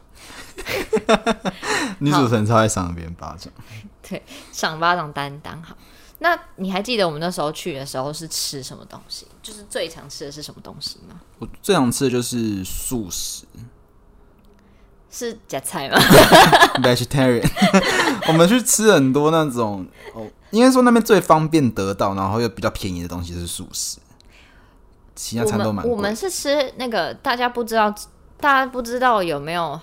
[1.99, 3.51] 女主持人超爱赏别人巴掌，
[4.07, 5.75] 对，赏巴掌担当好。
[6.19, 9.27] 那你还记得我们那时候去的时候是吃什么东西？
[9.43, 11.19] 就是最常吃的是什么东西吗？
[11.39, 13.43] 我最常吃的就是素食，
[15.11, 15.97] 是夹菜吗？
[16.81, 17.45] Vegetarian。
[18.27, 23.97] 我们去吃很多那种哦，应该说那边最方便得到，然后又比较便宜的东西是素食，
[25.15, 25.85] 其他餐都蛮。
[25.87, 27.93] 我们是吃那个大家不知道，
[28.37, 29.79] 大家不知道有没有？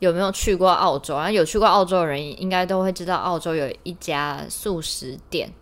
[0.00, 1.30] 有没有去过澳洲啊？
[1.30, 5.52] 有去过澳洲的人应该都会知道，澳洲有一家素食店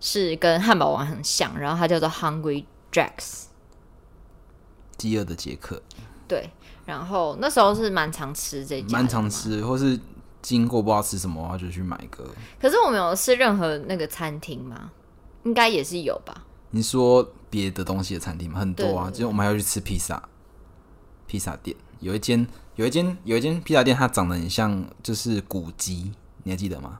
[0.00, 3.44] 是跟汉堡王很像，然后它叫做 Hungry Jacks。
[4.96, 5.80] 饥饿的杰克。
[6.26, 6.50] 对，
[6.86, 9.98] 然后那时候是蛮常吃这家，蛮常吃，或是
[10.40, 12.24] 经过不知道吃什么，然后就去买一个。
[12.58, 14.90] 可是我没有吃任何那个餐厅吗？
[15.44, 16.46] 应该也是有吧？
[16.70, 18.58] 你说别的东西的餐厅吗？
[18.58, 20.26] 很多啊，就是我们还要去吃披萨，
[21.26, 26.12] 披萨店有一间，有一间，有一间披萨店，它长得很像就是古迹，
[26.42, 26.98] 你还记得吗？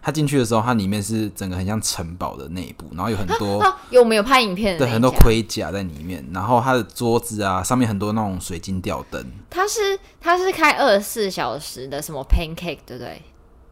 [0.00, 4.78] 他进去的时候，它里面是整个很像城堡的内部，然后有很多 有没有拍影片？
[4.78, 9.20] 对，很多盔甲在里面，然后它的桌子啊，上面很多那种水晶吊灯。
[9.50, 13.20] 它是它是开二十四小时的什么 pancake 对不对？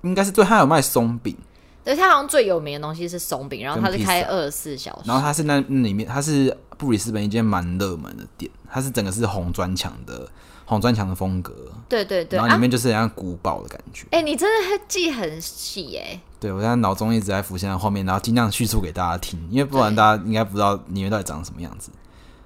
[0.02, 1.36] 应该是对，它有卖松饼。
[1.84, 5.02] 对，它好像最有名的东西是松饼，然后它是开二十四小时。
[5.08, 10.28] 然后它是那里面，它是布里斯本一间蛮热门的店，它是整个是红砖墙的。
[10.66, 11.54] 红砖墙的风格，
[11.88, 14.06] 对对对，然后里面就是很像古堡的感觉。
[14.10, 16.18] 哎、啊欸，你真的记很细哎。
[16.40, 21.90] 对，我现在脑中一直在浮现在后面，然后尽量叙述给大家听，因为不然大家应该不知道里面到底长什么样子。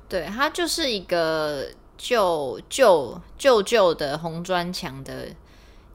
[0.08, 5.28] 对，它就是一个旧旧旧旧的红砖墙的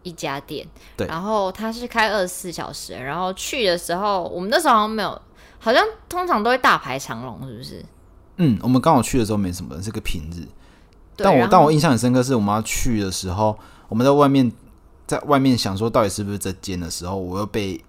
[0.03, 0.65] 一家店。
[0.95, 5.21] 对，然后它是开二十四小时，然后去的时候，我们那时候好像没有，
[5.59, 7.85] 好像通常都会大排长龙，是不是？
[8.37, 10.47] 嗯，我们刚好去的时候没什么人，是个平日。
[11.15, 13.57] 但我但我印象很深刻，是我们要去的时候，
[13.89, 14.51] 我们在外面，
[15.05, 17.83] 在外面想说到底是不是这间的时候，我又被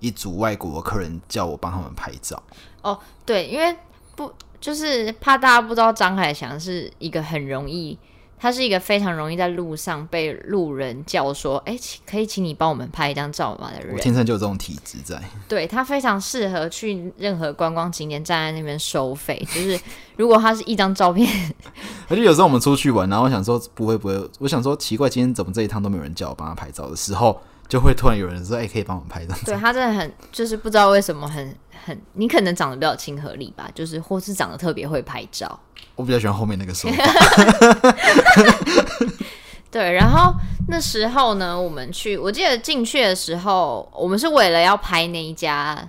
[0.00, 2.42] 一组外国的客人叫我帮他们拍照。
[2.82, 3.76] 哦，对，因为
[4.16, 7.98] 不就是怕大家不知道张海翔是一个很容易。
[8.42, 15.22] 他是一个非常容易在路上被路人叫说：“哎、欸，可以请你帮我们拍一张照吗？”的人，我天生就有这种体质在。
[15.46, 19.38] 对，他非常适合去任何观光景点，站在那边收费。
[19.54, 19.78] 就是
[20.16, 21.28] 如果他是一张照片，
[22.08, 35.60] 而且有时候我们出去玩，然后我想说不会不会，我想说奇怪，今天怎么这一趟都没有人叫我帮他拍照的时候，就会突然有人说：“哎、欸，可以帮我们拍一张照。”对，他真的很就是不知道为什么很很，你可能长得比较亲和力吧，就是或是长得特别会拍照。
[36.00, 37.04] 我比较喜欢后面那个说法。
[39.70, 40.34] 对，然后
[40.66, 45.88] 那时候呢，我们去，我记得进去的时候，我们是为了要拍那一家，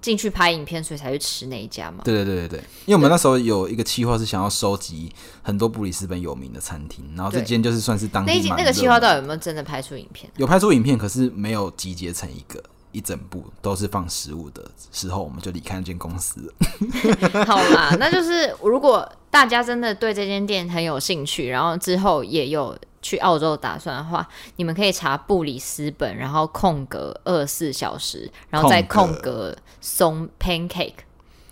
[0.00, 2.04] 进去拍影片，所以才去吃那一家嘛。
[2.04, 10.30] 对对对对对，因为我们那时候有一个计划是想要收集很多布里斯本有名的餐厅，然后这间就是算是当地那那个计划到底有没有真的拍出影片？
[10.36, 12.62] 有拍出影片，可是没有集结成一个。
[12.92, 17.44] 一整部都是放食物的时候，我们就离开那间公司了。
[17.46, 30.94] 好啦，那就是如果大家真的对这间店很有兴趣，然后之后也有去澳洲打算的话，你们可以查布里斯本，然后空格二十四小时，然后再空格松 pancake，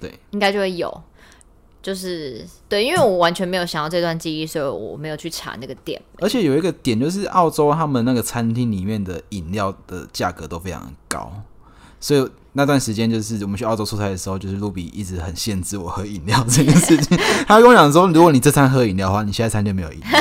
[0.00, 1.02] 对，应该就会有。
[1.88, 5.98] 就是对，因为我完全没有想到这段记忆，所以我没有去查那个店。
[6.18, 11.32] 而且有一个点就是，澳洲他们那个餐厅里面的饮料的价格都非常高，
[11.98, 17.16] 所以那段时间就是我们去澳洲出差的时候，就是露比一直很限制我喝饮料这件事情。
[17.48, 20.20] 他跟我讲说，如果你这餐喝饮料的话，你下一餐就没有饮料，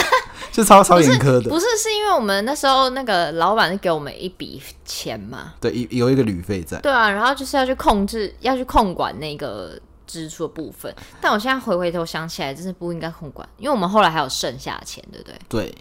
[0.54, 1.50] 就超超严苛的。
[1.50, 5.56] 不是，是因为我们那时候那个老板是给我们一笔钱嘛？
[5.60, 6.80] 对，有有一个旅费在。
[6.80, 9.78] 对啊，然后就是要去控制，要去控管那个。
[10.08, 10.92] 支出的部分，
[11.22, 15.40] 但我现在回回头想起来，真是不应该控管，因为我们后来还有剩下的钱，对不对？
[15.50, 15.76] 对，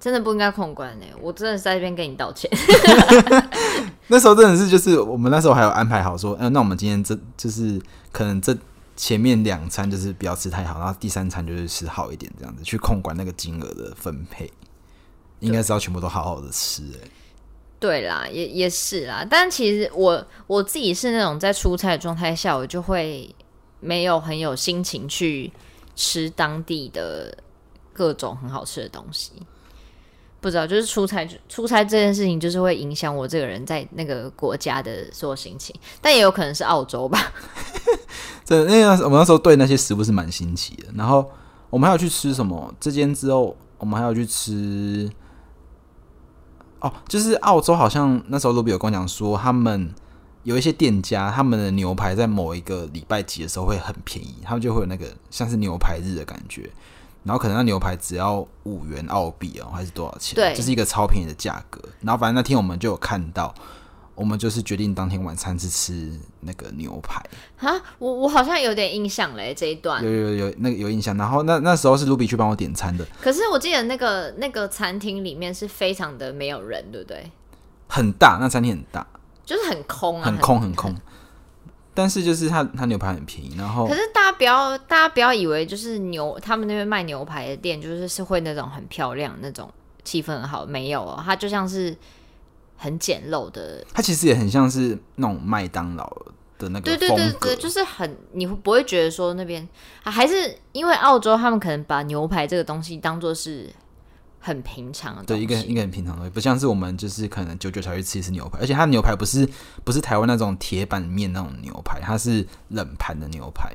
[0.00, 1.06] 真的不应该控管呢。
[1.20, 2.48] 我真的是在这边跟你道歉。
[4.08, 7.80] 那时候真的是，就是我们那时候还有安排好说，嗯、呃，那我们今天这就是
[8.12, 8.56] 可能这
[8.94, 14.48] 前面两餐就是不要吃太好，然后第三餐就是吃好一点，这样子去控管那个金额的分配，
[15.40, 16.82] 应该是要全部都好好的吃。
[17.02, 17.08] 哎，
[17.80, 23.34] 对啦，也也是啦，但其实我我自己是那种在出差的状态下，我就会。
[23.80, 25.52] 没有很有心情去
[25.94, 27.36] 吃当地的
[27.92, 29.32] 各种很好吃的东西，
[30.40, 37.32] 不知道就是出差出差这件事情，就是会影响我这个人在那个国家的所有心情，但也有可能是澳洲吧。
[38.44, 41.30] 这那个我们那时候对那些食物是蛮新奇的，然后
[41.70, 42.74] 我们还要去吃什么？
[42.78, 45.10] 这间之后我们还要去吃
[46.80, 49.94] 哦，就是澳洲好像那时候卢比有跟我讲说他们。
[50.46, 56.70] 有一些店家，他们的牛排在某一个礼拜几的时候会很便宜，他们就会有那个像是牛排日的感觉，
[57.24, 60.36] 然后可能那牛排只要五元澳币哦，还是多少钱？
[60.36, 61.80] 对，就是一个超便宜的价格。
[62.00, 63.52] 然后反正那天我们就有看到，
[64.14, 67.20] 我们就是决定当天晚餐是吃那个牛排
[67.58, 67.74] 啊。
[67.98, 71.16] 我我好像有点印象嘞，这一段有有有那个有印象。
[71.16, 77.32] 然后那那时候是卢比去帮我点餐的，可是我记得那个那个餐厅里面是非常的没有人，对不对？
[77.88, 79.04] 很大，那餐厅很大。
[79.46, 80.94] 就是很空啊，很空很空，
[81.94, 89.72] 但是就是它它牛排很便宜，然后可是大家不要大家不要以为就是牛他们那边卖牛排的店就是是会那种很漂亮那种
[90.04, 91.96] 气氛很好，没有哦，它就像是
[92.76, 96.04] 很简陋的，它其实也很像是那种麦当劳
[96.58, 99.66] 的那个对对对对，就是很你会不会觉得说那边、
[100.02, 103.70] 啊、还是因为澳洲他们可能把牛排这个东西当做是
[104.46, 109.48] 很平常的，对一个一个很平常的，不像是我们就是可能久久才会吃一次牛排，而且它的牛排不是
[109.82, 113.72] 不是台湾那种铁板面那种牛排，它是冷盘的牛排。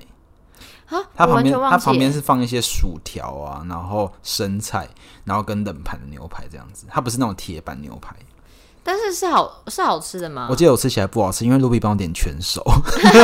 [0.86, 4.88] 啊，它旁边它旁边是放一些薯条啊，然后生菜，
[5.26, 8.16] 然后跟冷盘的牛排这样子，它不是那种铁板牛排。
[8.84, 10.48] 但是是好是好吃的吗？
[10.50, 12.64] 我记得我吃起来不好吃，因为卢比帮我点全熟，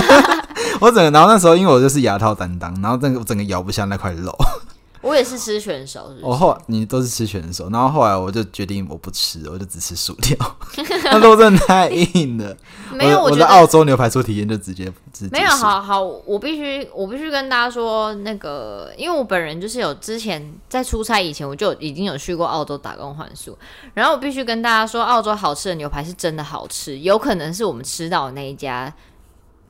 [0.79, 4.33] 我整个然后那时候因为我就是牙套担当，然后整个我整个咬不下那块肉。
[5.01, 6.25] 我也是吃全熟，是不是？
[6.25, 10.35] 我后你都是吃全熟，然后后来我就决定我不吃，我就只吃薯条。
[11.05, 12.55] 那肉真的太硬了。
[12.93, 15.49] 没有，我在澳洲牛排做体验就直接直接没有。
[15.49, 23.57] 好好，我必须我必须跟大家说，那个因为我本人就是有之前在出差以前我就已经有去过澳洲打工换宿，
[23.93, 28.93] 然后我必须跟大家说，澳洲好吃的牛排是真的好吃，有可能是我们吃到的那一家。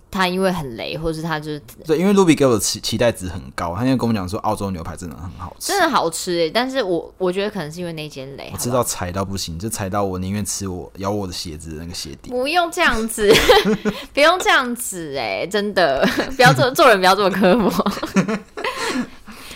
[0.10, 6.50] 他因为很雷，或是他就是对，因为卢比给我的期期待值很高，他现在跟我们讲说澳洲牛排真的很好吃，真的好吃诶。
[6.50, 12.30] 但是我我觉得可能是因为那间雷，我知道踩到不行，就踩到我宁愿吃我咬我的鞋子的那个鞋底。
[12.30, 13.32] 不用这样子，
[14.14, 17.70] 不用这样子诶，真的 不要做做人不要这么刻薄。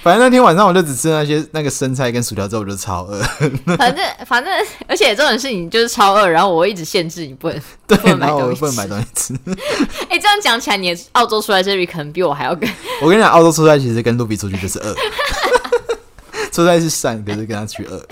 [0.04, 3.22] 反正那天晚上我就只吃那些那个生菜跟薯条之后，我就超饿。
[3.78, 4.52] 反正反正，
[4.88, 9.34] 而且这种事情就是超饿，然后我会一直限制你不能 对，不能买东西，然后我不能买东西吃。
[10.10, 12.68] 哎、欸，这样讲起来，你澳洲出来这里可能比我还要更。
[13.02, 14.96] 我跟你讲，澳洲出差其实跟露比出去就是饿，
[16.52, 18.04] 出差是善，可是跟他去饿。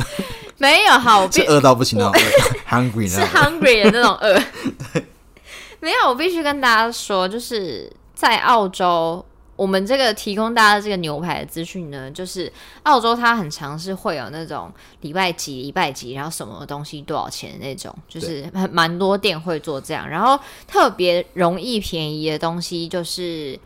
[0.58, 4.39] 没有好，是饿到不行那种饿，hungry 是 hungry 的那种饿。
[5.80, 9.25] 没有，我必须跟大家说，就是在澳洲。
[9.60, 12.50] 我们这个提供大家这个牛排的资讯呢，就是
[12.84, 20.08] 澳洲它很常是会有那种礼拜几礼拜几，然后什么东西多少钱的那种，就是很蛮多店会做这样。
[20.08, 23.60] 然后特别容易便宜的东西就是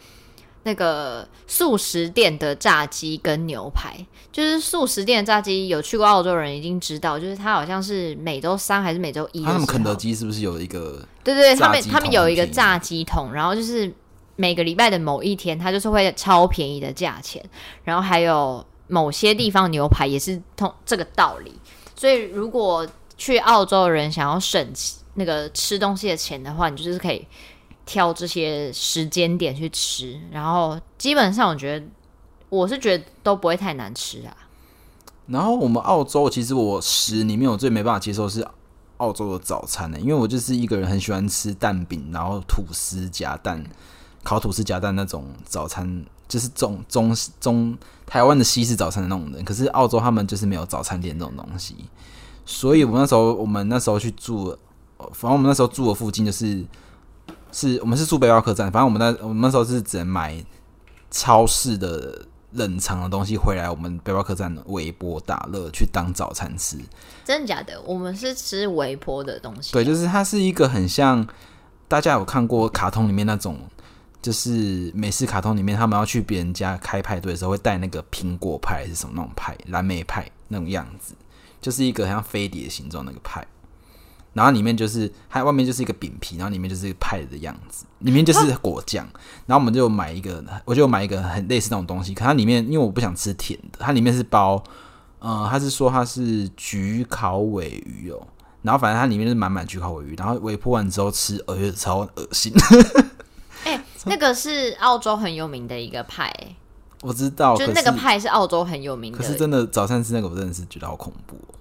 [0.63, 3.95] 那个素食店的炸鸡跟牛排，
[4.31, 9.43] 就是素食店的炸鸡，有去过澳洲人一定知道，就是它好像是每周三还是每周一。
[9.43, 11.07] 他们肯德基是不是有一个？
[11.23, 13.93] 对对对，他们他们有一个炸鸡桶，然后就是。
[14.35, 17.43] 每个礼拜的某一天，它就是会超便宜的价钱，
[17.83, 21.53] 然后还有某些地方牛排也是通这个道理。
[21.95, 24.73] 所以，如果去澳洲的人想要省
[25.13, 27.25] 那个吃东西的钱的话，你就是可以
[27.85, 30.19] 挑这些时间点去吃。
[30.31, 31.85] 然后，基本上我觉得
[32.49, 34.35] 我是觉得都不会太难吃啊。
[35.27, 38.45] 然后，我们澳洲其实我食里面我最没办法接受是
[38.97, 43.63] 澳洲的早餐呢，因为我就是一个人很喜欢吃蛋饼，然后吐司夹蛋。
[44.23, 49.43] 烤吐司夹蛋那种早餐，就是中中中台湾的西式早餐的那种人。
[49.43, 51.75] 可是澳洲他们就是没有早餐店这种东西，
[52.45, 54.57] 所以我那时候我们那时候去住，
[55.11, 56.65] 反正我们那时候住的附近就是
[57.51, 60.41] 是我们是住背包客栈，反正我们那我们那时候是只能买
[61.11, 66.77] 超市的冷藏的东西回来，我们背包客栈微波打热去当早餐吃。
[67.25, 67.81] 真的假的？
[67.81, 69.73] 我们是吃微波的东西。
[69.73, 71.27] 对，就是它是一个很像
[71.89, 73.59] 大家有看过卡通里面那种。
[74.23, 81.13] 就是美式卡通里面，他们要去别人家开派对的时候，会带那个苹果派还是什么那种派，蓝莓派那种样子，
[81.59, 83.45] 就是一个像飞碟形状那个派，
[84.31, 89.05] 然后里面就是它外面就是一个饼皮，然后里面就是一个派的样子，里面就是果酱，
[89.45, 94.63] 然后我们就买一个，我就买一个很类似那种东西，可它里面因为我不想吃甜的，它里面是包，
[95.19, 98.25] 呃，它是说它是焗烤尾鱼哦，
[98.61, 102.53] 然后反正它里面是满满焗烤尾鱼，然后尾破完之后吃，呃，超恶心。
[104.05, 106.55] 那个是澳洲很有名的一个派，欸，
[107.01, 109.17] 我知道，就那个派是澳洲很有名的。
[109.17, 111.55] 可是真的早餐吃那个，我真的是觉得好恐怖，喔。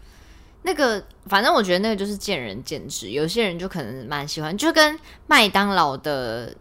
[0.63, 6.55] 那个，反正我觉得那个就是见仁见智，有些人就可能蛮喜欢，就跟麦当劳的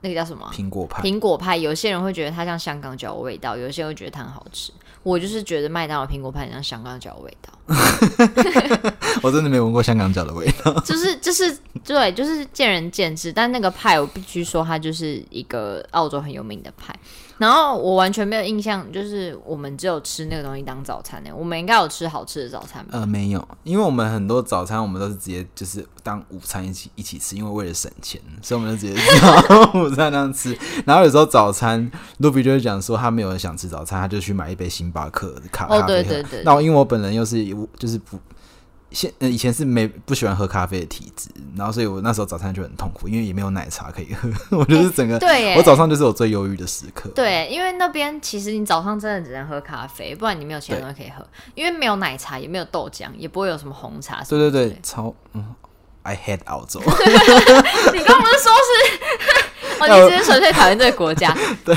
[0.00, 4.72] 那个叫什么苹果派，苹果派，有些人会觉得它像香港脚的味道，有些人会觉得它很好吃。
[5.04, 7.52] 我就是觉得麦当劳苹果派很像香港脚的味道。
[9.22, 10.72] 我真的没闻过香港脚的味道。
[10.80, 13.32] 就是就是对，就是见仁见智。
[13.32, 16.92] 但那个派我必须说，它就是一个澳洲很有名的派。
[17.38, 21.30] 然后我完全没有印象，就是我们只有吃那个东西当早餐呢。
[21.34, 22.98] 我们应该有吃好吃的早餐吧？
[22.98, 29.00] 呃，没有，因为我们很多早餐我们都是直接就是当午餐一起一起吃，因为为了省钱，所以我们就直接
[29.48, 30.56] 当午餐那样吃。
[30.86, 35.76] 然后有时候早餐，露比就会讲说他没有想吃早餐，他就去买一杯星巴克的咖啡。
[35.76, 36.42] 哦，对对对。
[36.44, 37.44] 那因为我本人又是
[37.78, 38.18] 就是不。
[38.94, 44.30] 现以前是没不喜欢喝咖啡的体质，然后所以我那时候早餐就很痛苦，因为也没有奶茶可以喝。
[44.56, 47.10] 我就是整个，对，我早上就是我最忧郁的时刻。
[47.10, 54.22] 对，因为那边其实你早上真的只能喝咖啡，不然你没有其他东西可以喝，因为没有奶茶，也没有豆浆，也不会有什么红茶。
[54.28, 55.44] 对对对，超嗯
[56.04, 56.80] ，I hate 澳洲。
[57.92, 61.36] 你刚不是说是 哦，你只是纯粹讨厌这个国家。
[61.64, 61.76] 对，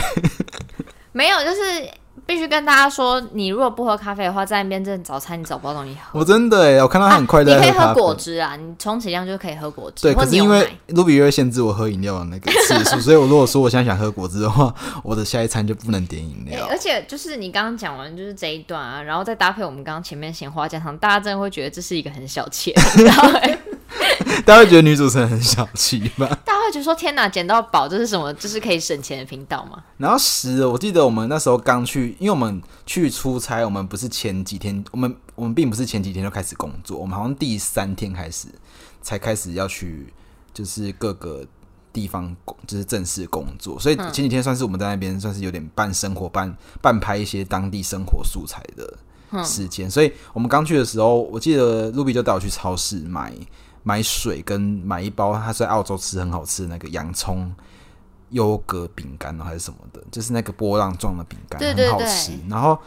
[1.12, 1.90] 没有，就是。
[2.28, 6.20] 必须跟大家说，你如果不喝咖啡的话，在那边真的早餐你找不到东西喝。
[6.20, 7.56] 我真的哎，我看到他很快乐、啊。
[7.56, 10.04] 你可以喝果汁啊，你充其量就可以喝果汁。
[10.04, 14.74] 对，可是因为卢比会限制我喝饮料的那个次数， 所以我如果说我现在想喝果汁的话，
[15.04, 16.68] 我的下一餐就不能点饮料、欸。
[16.70, 23.40] 而且就是你刚刚讲完就是这一段啊，然后再搭配我们刚刚前面闲话家常，大家真的会觉得这是一个很小气，你知道吗？
[24.46, 26.28] 大家会觉得女主持人很小气吧？
[26.46, 28.34] 大家会觉得说：“天哪，捡到宝，这是什么？
[28.34, 38.48] 这是可以省钱的频道吗？”然后十，我记得我们那时候刚去，因为我们去出差，我们不是前几天，我们我们并不是前几天就开始工作，我们好像第三天开始
[39.02, 40.14] 才开始要去，
[40.54, 41.46] 就是各个
[41.92, 43.80] 地方工，就是正式工作。
[43.80, 49.90] 所以前几天算是我们在那边算是有点半生活、半半拍一些当地生活素材的时间。
[49.90, 53.34] 所以我们刚去的时候，我记得露比就带我去超市买。
[53.88, 57.50] 买水跟买一包，他在澳洲吃很好吃的那个洋葱
[58.32, 62.34] 优格饼干还是什么的，就是那个波浪状的饼干，对对对，很好吃。
[62.50, 62.78] 然后，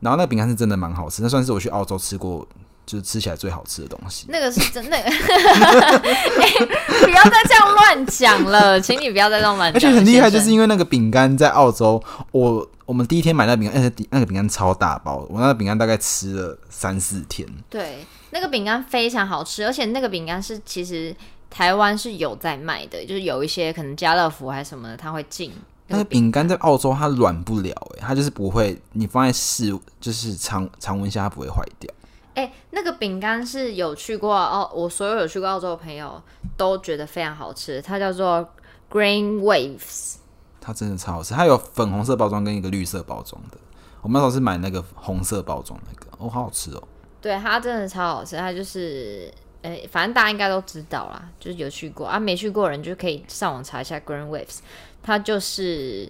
[0.00, 2.44] 然后那个饼干是真的蛮好吃，那算是我去澳洲吃过
[2.84, 4.26] 就是吃起来最好吃的东西。
[4.28, 5.08] 那个是真的，欸、
[7.04, 9.76] 不要再这样乱讲了，请你不要再这样乱讲。
[9.76, 12.02] 而且很厉害，就是因为那个饼干在澳洲，
[12.32, 17.48] 我我们第一天买那饼干，而且那个饼干超大包，我那个饼干大概吃了三四天。
[17.70, 18.04] 对。
[18.36, 21.16] 那个饼干非常好吃，而且那个饼干是其实
[21.48, 25.50] 台湾是有在卖的，就是有一些可能家乐福还是什么的，它会进。
[25.86, 31.90] 那个饼干在澳洲它软不了，哎，它就是不会，你放在室就是常常温下它不会坏掉。
[32.34, 36.20] 哎，那个饼干是有去过澳，我所有有去过澳洲的朋友
[36.58, 38.46] 都觉得非常好吃，它叫做
[38.90, 40.16] Green Waves，
[40.60, 43.56] 它真的超好吃，它有粉红色包装跟一个绿色包装的，
[44.02, 46.82] 我们那时候是买那个红色包装那个，哦，好好吃哦。
[47.20, 54.58] 对，它真的超好吃，它就是，诶，反正大家应该都知道啦，就是有去过啊，没去过的人就可以上网查一下 Green Waves，
[55.02, 56.08] 它就是，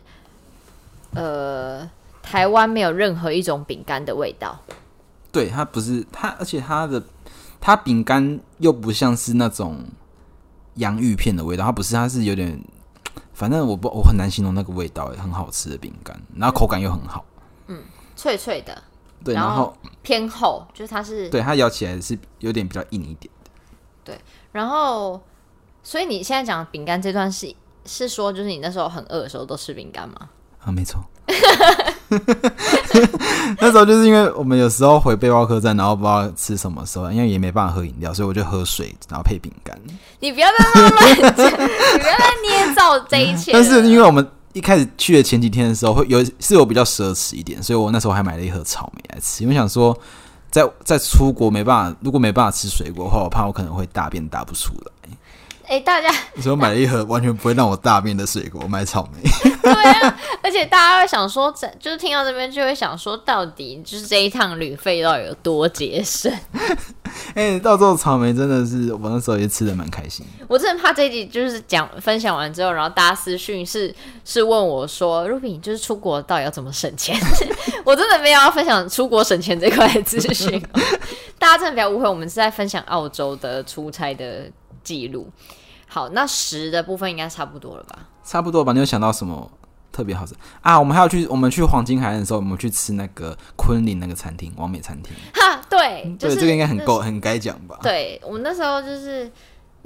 [1.15, 1.89] 呃，
[2.23, 4.59] 台湾没有任何一种饼干的味道。
[5.33, 7.03] 对，它不是它，而且它的
[7.61, 9.79] 它饼干又不像是那种
[10.75, 12.61] 洋芋片的味道，它不是，它是有点，
[13.33, 17.25] 反正我不我很难形容那个味道，很好吃的饼干，然后口感又很好，
[17.69, 17.83] 嗯，
[18.15, 18.83] 脆脆的。
[19.25, 23.51] 对，然后偏厚，就是它是对它咬起来是有点比较硬一点的。
[24.05, 24.19] 对，
[24.53, 25.21] 然后
[25.83, 27.53] 所以你现在讲饼干这段是
[27.85, 30.17] 是说，就是你那时候很饿的时候都吃饼干吗？
[30.65, 31.01] 啊，没错。
[33.61, 39.77] 那时候就是因为我们有时候回背包客栈，然后不知道吃什么时候，因为也没办法喝饮料，所以我就喝水，然后配饼干。
[40.21, 43.51] 你不要再乱讲，你不要再捏造这一切。
[43.55, 44.25] 但是因为我们。
[44.57, 49.95] 一开始去的前几天的时候，会有是我比较奢侈一点，所以我那时候还买了一盒草莓来吃，因为想说
[50.51, 54.93] 在在出国没办法，如果没办法吃水果的话，我怕我可能会大便大不出来。
[55.69, 59.29] 哎、欸，大家，你说我买了一盒完全不会让我大便的水果，我买草莓。
[59.61, 66.33] 对啊，而且大家会想说，就是听到这边就会想说，到底就是这一趟旅费到底有多节省？
[67.35, 70.25] 哎、欸，到时候草莓真的是我那时候也吃的蛮开心。
[70.47, 73.93] 我真的怕这一集就是讲分享完之后，然后大家私讯是
[74.25, 77.19] 是问我说，Ruby 就是出国到底要怎么省钱？
[77.85, 80.63] 我真的没有要分享出国省钱这块资讯，
[81.41, 84.49] 大家真的不要误会，我们是在分享澳洲的出差的。
[84.87, 85.29] 记录
[85.89, 87.99] 好，那十的部分应该差不多了吧？
[88.23, 88.73] 差不多吧。
[88.73, 89.51] 你有想到什么
[89.91, 90.79] 特别好吃啊？
[90.79, 95.13] 我们还要去，我们去黄金海岸的时候，我们去吃那个昆凌那个餐厅，完美餐厅。
[95.35, 97.79] 哈，对，就是、对，这个应该很够，很该讲吧？
[97.83, 99.29] 对，我们那时候就是。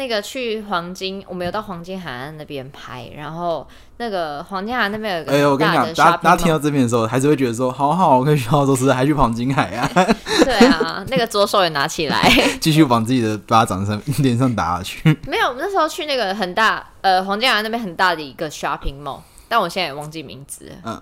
[0.01, 10.17] 那个去黄金，我们有到黄金海岸那边拍，然后那个黄金海岸那边有个，哎呦，我跟你讲，大家大家听到这边的时候，还是会觉得说，好好，我可以去澳洲吃，还去黄金海岸。
[10.43, 12.33] 对啊，那个左手也拿起来，
[12.63, 15.15] 继续往自己的巴掌上脸上打下去。
[15.27, 20.73] 没有，我们那时候去那个很大，呃，黄金海岸那边很大的一个 shopping mall，但我现在也忘记名字。
[20.83, 20.99] 嗯，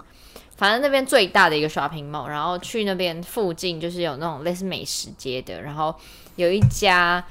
[0.56, 5.94] 反正那边最大的一个 shopping mall，然后去那边附近就是有那种类似美食街的，然后
[6.34, 7.24] 有一家。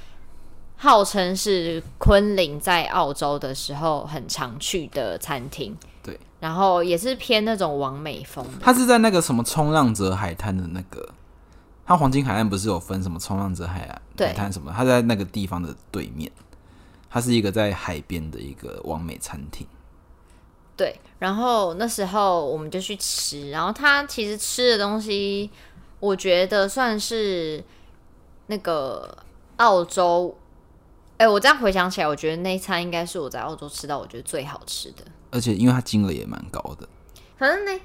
[0.79, 8.45] 号称是昆凌在澳洲的时候很常去的餐厅，对，然后也是偏那种完美风。
[8.61, 11.09] 它是在那个什么冲浪者海滩的那个，
[11.83, 14.71] 它黄金海岸不是有分什么冲浪者海岸海滩什么？
[14.71, 16.31] 它在那个地方的对面，
[17.09, 19.65] 它是一个在海边的一个完美餐厅。
[20.75, 25.49] 对，然后那时候我们就去吃，然后它其实吃的东西，
[25.99, 27.63] 我觉得算是
[28.45, 29.17] 那个
[29.55, 30.37] 澳洲。
[31.17, 36.87] 哎、欸，我这样回想起来，我觉得那一餐应该是我在澳洲吃到我觉得最好吃的，而且因为它金额也蛮高的。
[37.37, 37.79] 反正那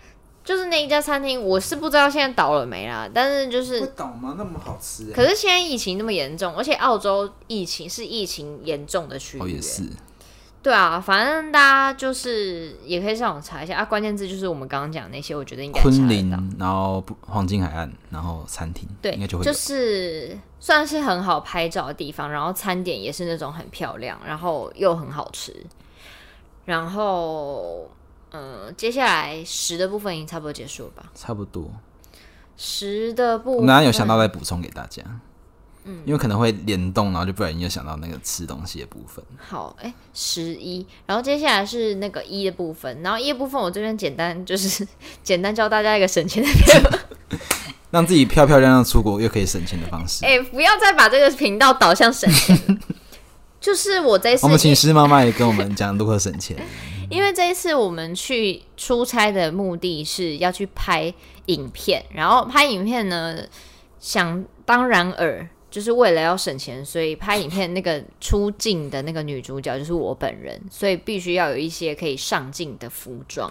[0.44, 3.08] 就是那一家餐厅，我是不知道现在倒了没啦。
[3.12, 4.34] 但是就是会倒吗？
[4.36, 5.10] 那么好吃？
[5.12, 9.84] 可是现在疫情那么严重，而且澳洲疫情是疫情严重的区域，哦，也是。
[10.62, 25.66] 对啊，反正大家就是也可以上网查一下啊，关键字就是我们刚刚讲那些，我觉得应该昆凌，然后黄金海岸，然后餐厅，对，应该就会就是算是很好拍照的地方，然后餐点也是那种很漂亮，然后又很好吃，
[26.64, 27.90] 然后
[28.30, 31.10] 嗯、呃，接下来十的部分已经差不多结束了吧？
[31.12, 31.68] 差不多，
[32.56, 35.02] 十的部分，我刚刚有想到再补充给大家。
[35.84, 39.24] 嗯，因为可能会联动，然后就不然你又想到那个吃东西的部分。
[39.38, 44.86] 好，哎、欸，十一，然后接下来是那个一的部分，然后一的部分我这边简单就是
[45.24, 46.98] 简单教大家一个省钱的方法，
[47.90, 50.24] 让自己漂漂亮亮出国又可以省钱的方式。
[50.26, 52.78] 哎、欸，不要再把这个频道导向省钱，
[53.60, 56.56] 就是我这次，我们请师妈妈也跟我们讲如何省钱。
[57.10, 61.12] 因为这一次我们去出差的目的是要去拍
[61.46, 63.36] 影片，然后拍影片呢，
[63.98, 65.46] 想当然尔。
[65.72, 73.50] 就是为了要省钱，所以拍影片那个出镜的那个女主角就是我本人，所以必须要有一些可以上镜的服装。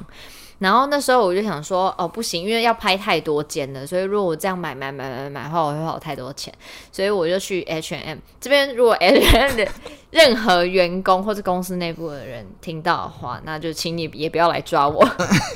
[0.59, 6.53] 然后那时候我就想说，哦，不行，因为要拍太多间了，所以如果我这样买买买买买的话，我会花太多钱。
[6.91, 8.75] 所以我就去 H&M 这边。
[8.75, 9.67] 如果 H&M 的
[10.11, 15.03] 任何员工或者公司内部的人听到的话，那就请你也不要来抓我，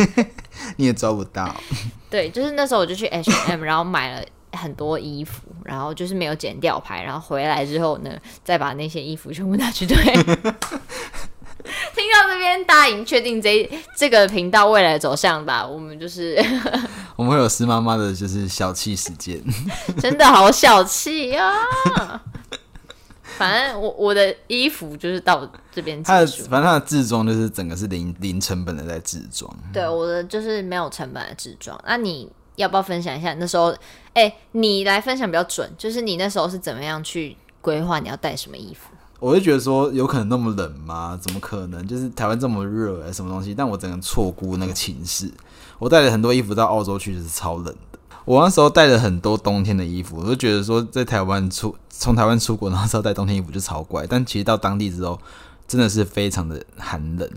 [0.77, 1.55] 你也抓不到。
[2.09, 4.25] 对，就是那时候我就去 H&M，然后买了。
[4.55, 8.11] 很多衣服，然后就是没有剪吊牌，然后回来之后呢，
[8.43, 9.95] 再把那些衣服全部拿去堆。
[11.95, 15.65] 听到这边，大家已经确定这这个频道未来走向吧？
[15.65, 16.39] 我们就是
[17.15, 19.41] 我们会有施妈妈的，就是小气时间，
[19.97, 21.51] 真的好小气呀、
[21.95, 22.21] 啊！
[23.37, 29.51] 反正我我的衣服就是到这边结束，反正他的制装就是整个是零零成本的在制装。
[29.73, 31.79] 对，我的就是没有成本的制装。
[31.85, 32.31] 那你？
[32.55, 33.75] 要不要分享一下那时候？
[34.13, 38.91] 哎、你来分享比较准，就是你那时候是怎么样去规划你要带什么衣服？
[39.19, 41.19] 我就觉得说，有可能那么冷吗？
[41.21, 41.85] 怎么可能？
[41.87, 43.53] 就是台湾这么热，什么东西？
[43.53, 45.29] 但我整个错估那个情势，
[45.79, 47.99] 我带了很多衣服到澳洲去，就是超冷的。
[48.23, 54.05] 我那时候带了很多冬天的衣服，我就觉得说，在台湾出从台湾出国，然后之后带冬天衣服就超怪。
[54.07, 55.19] 但其实到当地之后，
[55.67, 57.29] 真的是非常的寒冷。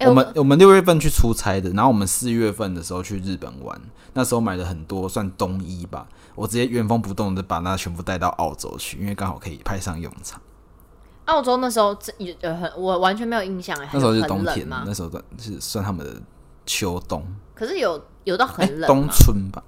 [0.00, 3.78] 欸、我们我们六月份去出差的，然后我们四月份的时候去日本玩，
[4.14, 10.40] 那时候买了很多算冬衣吧，我直接原封不动的把那全部带到澳洲去，因为刚好可以派上用场。
[11.26, 16.20] 澳洲那时候这也很，我完全没有印象哎，那时候是冬天，那时候是算他们的
[16.64, 17.22] 秋冬。
[17.54, 19.62] 可是有有到很冷、欸、冬春吧？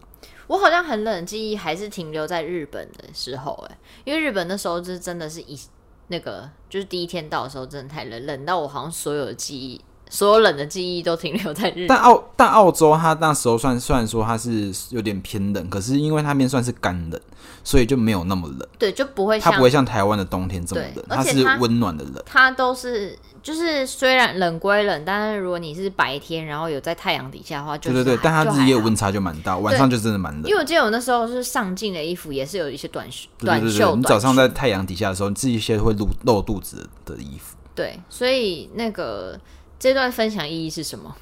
[0.47, 5.61] 我好像很冷的记忆还是停留在日本的时候哎，因为日本那时候就是真的是一
[6.09, 9.79] 那个就是第一天到的时候真的太冷，冷到我好像所有的记忆。
[10.13, 17.19] 所有冷的记忆都停留在日本，但澳但澳洲它那时候算虽然说它是有点偏冷，可是因为它那边算是干冷，
[17.65, 18.69] 所以就没有那么冷。
[18.79, 22.23] 对，就不会它不会像台湾的冬天这么冷，它是温暖的冷。
[22.27, 30.43] 它都是就是虽然冷归冷，但是如果你是白天，然后有在太阳底下的话，就对对对，但它日夜温差就蛮大，晚上就真的蛮冷。
[30.43, 33.97] 因为我记得我那时候是上镜的衣服也是有一些短袖，对对对对短袖。
[33.97, 37.57] 你早上在太阳底下的时候，你自己一些会露露肚子的衣服。
[37.75, 39.41] 对，所以那个。
[39.83, 41.13] 这段分享意义是什么？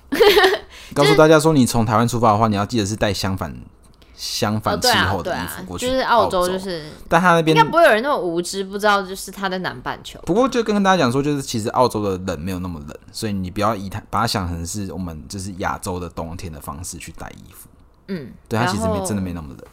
[0.92, 3.58] 告诉大家说，你从台湾出发的话，你要记得是带相反
[4.14, 5.86] 相反气候的衣服过去。
[5.86, 10.20] 就是澳洲，就是，但他那边应该不会有人那么无知，不知道就是他在南半球。
[10.26, 17.66] 不过就跟大家讲说，就是其实澳洲的冷没有那么冷，所以你不要以它把它想成是我们就是亚洲的冬天的方式去带衣服。
[18.08, 19.64] 嗯，对，它其实没真的没那么冷。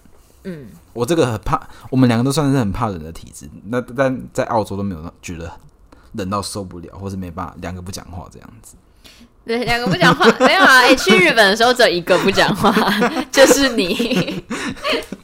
[0.46, 5.52] 嗯，我这个很怕，我们两个都算是很怕冷的体质，那但在澳洲都没有觉得。
[6.18, 8.76] 冷到受不了，或是没办法，两个不讲话这样子。
[9.46, 10.80] 对，两个不讲话，没有啊。
[10.80, 12.74] 哎、欸，去日本的时候只有一个不讲话，
[13.32, 14.44] 就是你。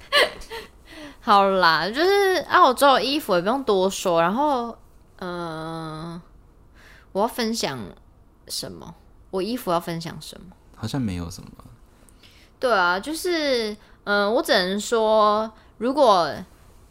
[1.19, 4.21] 好啦，就是澳洲的衣服也不用多说。
[4.21, 4.77] 然后，
[5.17, 6.21] 嗯、呃，
[7.11, 7.79] 我要分享
[8.47, 8.95] 什么？
[9.31, 10.55] 我衣服要分享什么？
[10.75, 11.49] 好像没有什么。
[12.59, 13.71] 对啊，就是，
[14.05, 16.29] 嗯、呃，我只能说，如果。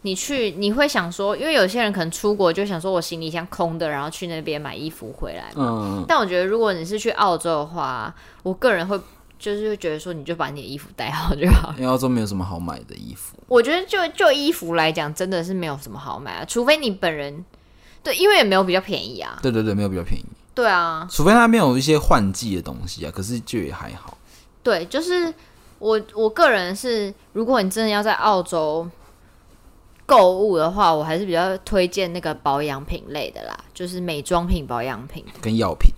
[0.04, 5.64] 你去你会想说，因为有些人可能出国就想说，我行李箱空的，然后去那边买衣服回来嘛。
[6.00, 6.04] 嗯。
[6.08, 9.00] 但我觉得，如果你是去澳洲的话，我个人会
[9.38, 11.72] 就是会觉得说，你就把你的衣服带好就好。
[11.78, 13.36] 因为澳洲没有什么好买的衣服。
[13.46, 17.44] 我觉得就就衣服来讲，真的是没有什么好买啊，除非你本人
[18.02, 19.38] 对，因为也没有比较便宜啊。
[19.40, 20.24] 对对对，没有比较便宜。
[20.52, 21.06] 对啊。
[21.08, 24.18] 除非他没有一些换季的东西啊，可是就也还好。
[24.64, 25.32] 对，就是
[25.78, 28.90] 我我个人是，如果你真的要在澳洲。
[30.14, 35.90] 购物的话，我还是比较推荐那个保养品类的啦，就是美妆品、保养品跟药品。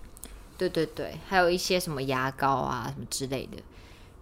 [0.57, 3.61] 对对对，还有一些什么牙膏啊什么之类的。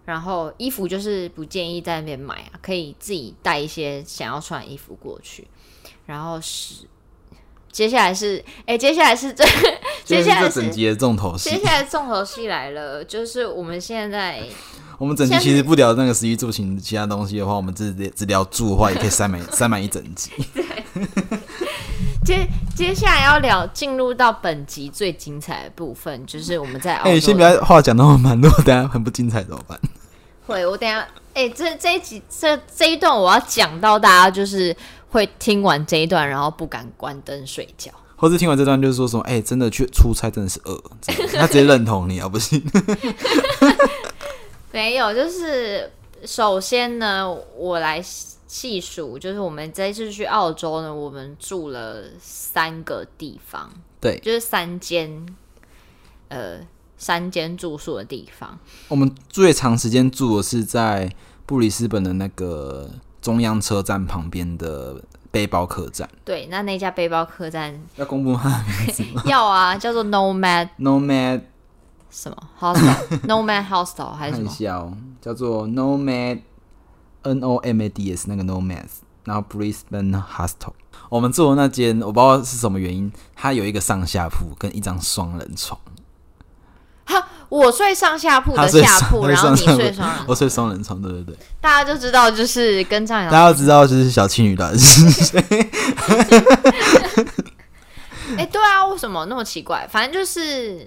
[0.05, 5.47] 然后衣服就是不建议在那边买啊，可以自己带一些想要穿的衣服过去。
[6.07, 6.85] 然后是
[7.71, 9.45] 接下来是哎，接下来是这
[10.03, 11.51] 接下来是整集的重头戏。
[11.51, 14.43] 接下来重头戏来了，就是我们现在，
[14.97, 20.31] 我们整集其实不聊那个食衣住行其他东西的话，我们只只聊住的话，也可以塞满 塞满一整集。
[20.53, 20.65] 对。
[22.23, 29.77] 接接下来要聊进入到本集最精彩的部分，就是我们在 哎、欸，先不要话讲那么满，如果等下很不精彩怎么办？
[30.47, 30.99] 会，我等下
[31.33, 34.73] 哎、欸，这这一集这这一段我要讲到大家就是
[35.09, 40.81] 会听完这一段，然后不敢关灯睡觉，或是听完这段就是说什么哎、欸，真的去出差真的是饿，
[41.33, 42.63] 他直接认同你啊，不行？
[44.73, 45.89] 没有，就是
[46.25, 48.03] 首先呢，我来。
[48.45, 53.67] 细数就是我们这一次去澳洲呢，我们住了三个地方，
[53.99, 55.25] 对，就是三间，
[56.27, 56.59] 呃，
[56.95, 58.59] 三间住宿的地方。
[58.89, 61.11] 我们最长时间住的是在
[61.47, 62.91] 布里斯本的那个
[63.23, 65.01] 中央车站旁边的
[65.31, 66.07] 背包客栈。
[66.23, 69.23] 对，那那家背包客栈要公布它的名字吗？
[69.25, 71.41] 要啊，叫做 Nomad Nomad
[72.13, 74.71] 什么 Hostel Nomad Hostel 还是什么？
[74.71, 76.41] 哦、叫做 Nomad。
[77.25, 80.73] N O M A D S 那个 Nomads，然后 Brisbane Hostel，
[81.07, 85.79] 我们住的那间我不知道是什么原因，它有一个上下铺跟一张双人床。
[87.05, 91.37] 哈，我睡上下铺的下铺，然后你睡双人，我睡双人床，对对对。
[91.61, 95.39] 大家就知道就是跟张扬，大家都知道就是小气女的是谁？
[98.35, 99.87] 哎、欸，对啊，为什么那么奇怪？
[99.89, 100.85] 反正就是。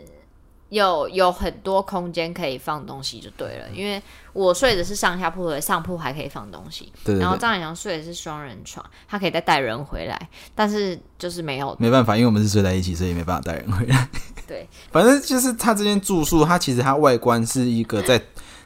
[0.68, 4.02] 有有很多空间可以放东西就对了，因为
[4.32, 6.92] 我睡的是上下铺，的上铺还可以放东西。
[7.04, 7.20] 对，对，对。
[7.20, 11.76] 然后张海洋睡的是双人床，他可以再带人回来，但是就是没有。
[11.78, 14.08] 没办法，因为我们是睡在一起，所以没办法带人回来。
[14.46, 18.20] 对，反正就是他这间住宿，它其实它外观是一个在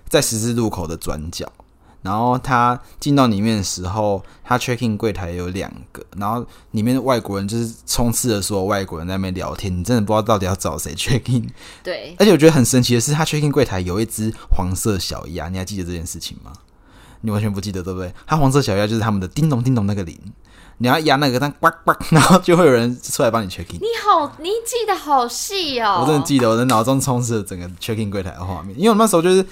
[0.09, 1.51] 在十字路口的转角。
[2.03, 11.46] 然后他进到里面的时候，他 check in 柜台有两个，然后里面的外国人就是充斥着所有外国人在那边聊天，你真的不知道到底要找谁 check in。
[11.82, 16.53] 对，而且我觉得很神奇的是，他 check in 柜台有一只黄色小鸭，你还记得这件事情吗？
[17.20, 18.11] 你完全不记得对不对？
[18.26, 20.18] 他黄色小鸭就是他们的叮咚叮咚那个铃，
[20.78, 23.76] 你要压那个，它呱呱，然后就会有人出来帮你 check in。
[23.78, 26.01] 你好，你记得好细哦！
[26.01, 29.44] 我真的记得，我的脑中充斥着整个 check in 柜台的画面，因为我那时候就是。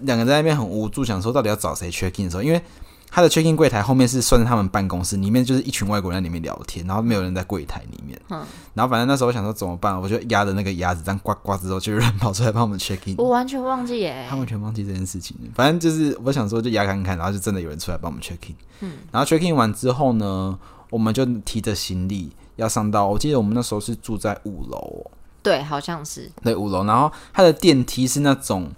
[0.00, 2.60] 两个人在那边很无助，想说到底要找谁 check in 的时候，因为
[3.08, 8.20] 他的 check in 柜台后面是算是他们办公室，里面就是一群外国人在里面聊天，然后没有人在柜台里面。
[8.28, 8.44] 嗯，
[8.74, 13.14] 然后反正那时候我想说怎么办，我就压着那个鸭子这样呱呱之后，就有人跑出来帮我们 check in。
[13.16, 15.36] 我完全忘记耶，他完全忘记这件事情。
[15.54, 18.56] 反正就是我想说就压看看，然后就真的有人出来帮我们 check in。
[18.80, 20.58] 嗯，然后 check in 完之后呢，
[20.90, 25.10] 我们就提着行李要上到，我记得我们那时候是住在五楼。
[25.42, 26.30] 对，好像是。
[26.42, 28.70] 对，五楼，然后它的电梯是那种。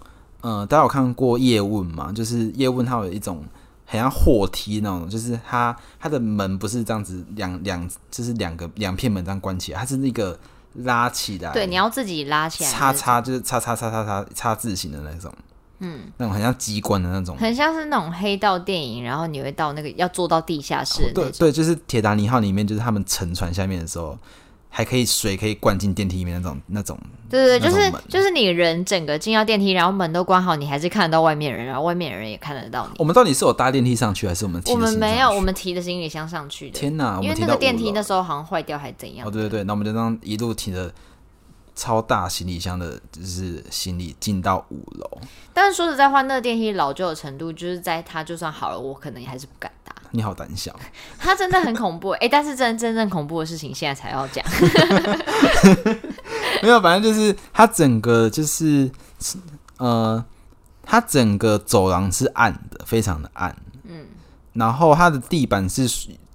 [0.42, 2.12] 嗯、呃，大家有看过叶问吗？
[2.12, 3.44] 就是叶问，它有一种
[3.84, 10.38] 很像货梯那种，就是它它的门不是这样子两两，就是两个两片门这样关起来，它是那个
[10.74, 11.52] 拉起来。
[11.52, 12.70] 对，你要自己拉起来。
[12.70, 15.32] 叉叉就是叉叉叉叉叉叉字形的那种，
[15.80, 21.10] 嗯，那种很像机关的那种，很像是那种黑道电影，然后你会到那个要坐到地下室。
[21.12, 24.16] 对对，就是铁达尼号里面，就是他们沉船下面的时候。
[24.68, 26.98] 还可以水可以灌进电梯里面那种那种，
[27.28, 32.94] 对对对，就是就是你人整个进到电梯，然后门都关好，你还是看得到外面人，然后外面的人也看得到你。
[32.98, 34.72] 我们到底是有搭电梯上去，还是我们提？
[34.72, 36.78] 我们没有，我们提的行李箱上去的。
[36.78, 37.18] 天哪！
[37.22, 39.26] 因为那个电梯那时候好像坏掉还怎样？
[39.26, 40.92] 哦，对对对，那我们就这样一路提着
[41.74, 45.18] 超大行李箱的，就是行李进到五楼。
[45.52, 49.72] 但是说实在话，那个电梯老旧的程度，就是在它就算好了，我可能也还是不敢。
[50.12, 50.74] 你好胆小，
[51.18, 52.28] 他真的很恐怖哎、欸！
[52.28, 54.44] 但是真真正恐怖的事情现在才要讲，
[56.62, 58.90] 没有，反正就是他整个就是
[59.76, 60.24] 呃，
[60.82, 63.54] 他整个走廊是暗的，非常的暗，
[63.84, 64.06] 嗯，
[64.54, 65.88] 然后它的地板是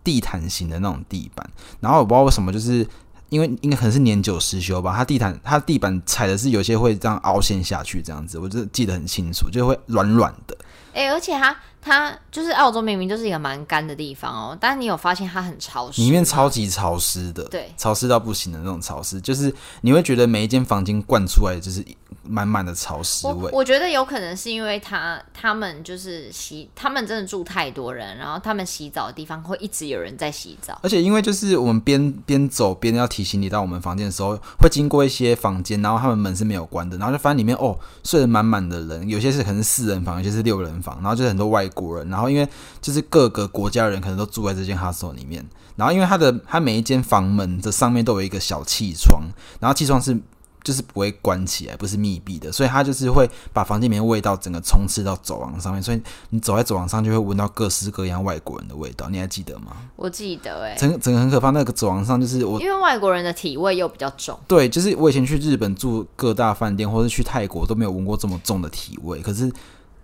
[0.03, 1.49] 地毯型的那种地板，
[1.79, 2.87] 然后我不知道为什么，就是
[3.29, 10.57] 因为应该可能是年久失修吧，它地毯它地板踩的是有些会这样凹陷下去，这样子，我就记得很清楚，就会软软的，
[10.93, 11.55] 哎、欸，而且它。
[11.83, 21.83] 它就是澳洲，明明就是一个蛮干的地方哦，但是你有发现它很潮湿，里面超级潮湿的，对，潮湿到不行的那种潮湿，就是你会觉得每一间房间灌出来就是
[22.23, 23.33] 满满的潮湿味。
[23.33, 41.69] 我，我觉得有可能是因为他他们就是洗，他们真的住太多人，然后他们洗澡的地方会一直有人在洗澡，而且因为就是我们边边走边要提行李到我们房间的时候，会经过一些房间，然后他们门是没有关的，然后就发现里面哦睡得满满的人，有些是可能是四人房，有些是六人房，然后就是很多外。
[41.73, 42.47] 国人，然后因为
[42.81, 45.45] 就是各个国家人可能都住在这间 hostel 里面，
[45.75, 49.23] 然后因为它的它每一间房门的上面都有一个小气窗，
[49.59, 50.17] 然后气窗是
[50.63, 59.09] 就是不会关起来，不是密闭的，所以它就是会把房间里面的味道整个充斥到走廊上面，所以你走在走廊上就会闻到各式各样外国人的味道。
[59.09, 59.75] 你还记得吗？
[59.97, 61.49] 我记得、欸，哎，整整个很可怕。
[61.49, 64.39] 那个走廊上就是我，因为外国人的体味又比较重。
[64.47, 69.51] 对，就是我以前去日本住各大饭店，或者去泰国都没有闻过这么重的体味，可是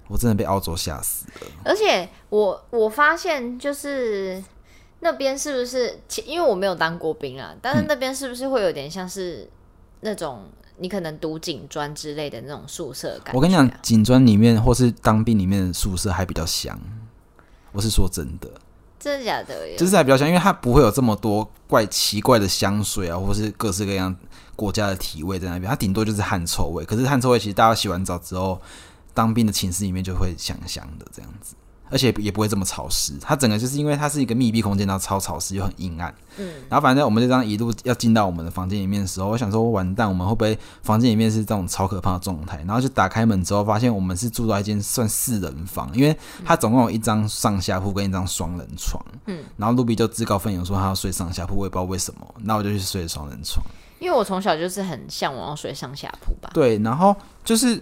[0.09, 1.47] 我真的被澳洲吓死了。
[1.63, 4.43] 而且我我发现就是
[4.99, 9.49] 那边是不是，因为我没有当过兵啊，但是那边是不是会有点像是。
[10.01, 10.45] 那种
[10.77, 16.79] 你可能读警专之类的那种宿舍感觉，我跟你讲，警专里面或是当兵里面的宿舍还比较香。
[17.73, 18.49] 我是说真的，
[18.97, 19.75] 真的假的？
[19.77, 24.15] 就是还比较香，因为它不会有这么多怪奇怪的香水啊，或是各式各样
[24.55, 25.69] 国家的体味在那边。
[25.69, 28.61] 它顶多就是汗臭味，可是汗臭味其实大家洗完澡之后，
[29.13, 31.55] 当兵的寝室里面就会香香的这样子。
[31.91, 36.13] 而且也不会这么潮湿，它整个就是因为它是一个密闭空间，然后超潮湿又很阴暗。
[36.37, 42.57] 嗯，然后反正我们就这样一路要进到我们的房间里面的时候，我想说完蛋，我们会不会房间里面是这种超可怕的状态？
[42.59, 49.03] 然后就打开门之后，发现我们是住到一间算四人房，因为它总共有一张上下铺跟一张双人床。
[49.25, 53.65] 嗯，然后露比就自告奋勇说他要睡上下铺，我也不知道为什么，那我就去睡双人床。
[53.97, 56.51] 因为我从小就是很向往要睡上下铺吧。
[56.53, 57.81] 对，然后就是。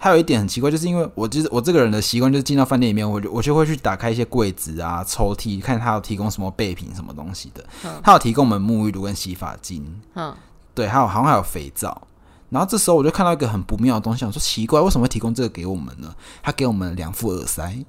[0.00, 7.64] 还有一点很奇怪，就是因为我就是我这个人的习惯，就是进到饭店里面，我就我就会去打开一些柜子啊、抽屉，看他有提供什么备品、什么东西的。
[7.84, 10.32] 嗯、他有提供我们沐浴露跟洗发精，嗯，
[10.72, 12.06] 对，还有好像还有肥皂。
[12.48, 16.14] 然后这时候我就看到一个很不妙的东西，我说奇怪，为什么会提供这个给我们呢？
[16.42, 17.84] 他给我们两副耳塞，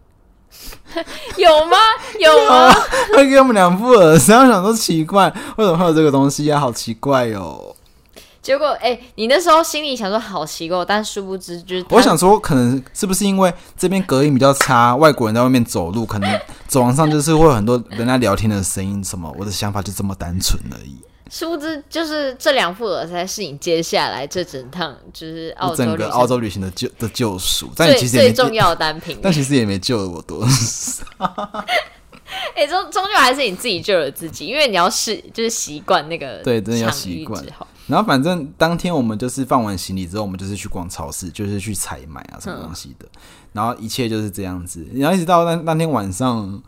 [1.37, 1.77] 有吗？
[2.19, 2.73] 有吗？
[3.15, 6.59] 他给我们两副耳塞，我想说奇怪，为什么会有这个东西啊？
[6.59, 7.75] 好奇怪哟、哦。
[8.49, 11.85] 结果，哎、欸，你那时候心里想说好奇怪，但殊不知就是……
[11.91, 19.31] 我想说，可能是不是因为这边隔音比较差，外国人在外面走路，可能 走廊上就是会有很多人家聊天的声音什么。
[19.37, 20.97] 我的想法就这么单纯而已。
[21.29, 31.05] 殊不知，就是这两副耳塞是你接下来这整趟就是澳洲整个澳洲旅行的救的救赎，但其实最重要的单品， 但其实也没救了我多少。
[32.55, 37.45] 哎、欸，终终究还是你自己救了自己，因为你要试，就是习惯那个对，真的要习惯。
[37.89, 43.05] 然后反正当天我们就是放完行李之后，我们就是去逛超市，就是去采买啊什么东西的。
[43.05, 43.19] 嗯、
[43.53, 44.87] 然后一切就是这样子。
[44.93, 46.61] 然后一直到那那天晚上，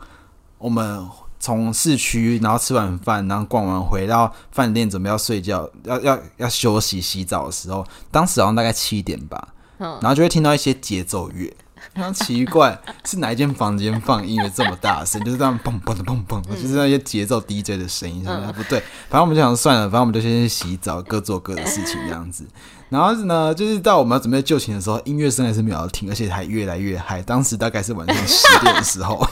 [0.58, 1.08] 我们
[1.38, 9.48] 从市区，然后吃完饭，然后逛完回到饭店，准备要睡觉，要要要休息洗澡的时候，当时好像大概七点吧。
[9.78, 11.52] 嗯、然后就会听到一些节奏乐。
[11.94, 15.22] 非常奇怪，是哪一间房间放音乐这么大声？
[15.24, 18.80] 就是这样砰砰的砰砰，就是那些节奏 DJ 的声音，是不对，
[19.10, 22.46] 反正我们就想算了，反正我们就先去洗澡，各做各的事情这样子。
[22.88, 27.20] 然后呢，就是到我们要准备就寝的时候，音乐声还是没有要停，而且还越来越嗨。
[27.20, 29.26] 当时大概是晚上十点的时候，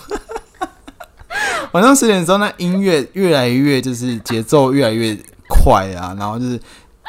[1.72, 6.60] 晚上十点的时候，那音乐越来越就是节奏越来越快啊，然后就是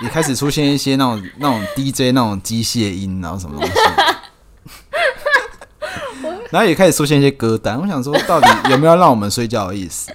[0.01, 3.73] 也开始出现一些那种那种 DJ 那种机械音，然后什么东西。
[6.51, 10.11] 然后也开始出现一些歌单，我想说到底有没有让我们睡觉的意思？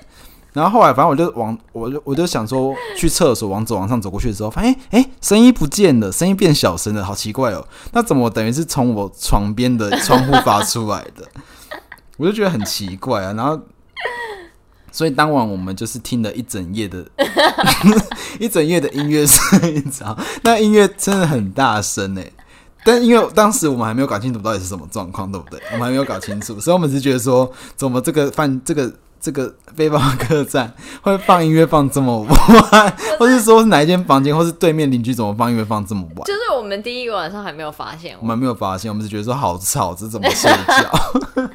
[0.52, 7.66] 然后后来反正我就往我就我就想说去厕所往走廊上走过去的时候，发现哎声音不见了，声音变小声了，好奇怪哦。
[7.92, 11.28] 那怎么等于是从我床边的窗户发出来的？
[12.16, 13.34] 我就觉得很奇怪啊。
[13.34, 13.60] 然后
[14.90, 17.04] 所以当晚我们就是听了一整夜的
[18.40, 22.32] 一整夜的音乐声，你知道，那音乐真的很大声哎。
[22.86, 25.60] 但因为当时我们还没有搞清楚到底是什么状况，对不对？
[25.72, 30.72] 我们还没有搞清楚，所以我们是觉得说，怎么这个饭这个这个背包客栈
[31.02, 36.24] 会放音乐放这么晚，或是说是哪一间房间，或是对面邻居怎么放音乐放这么晚？
[36.26, 41.50] 就是我们第一个晚上还没有发现，我们还没有发现，我们是觉得说好吵，这怎么睡觉？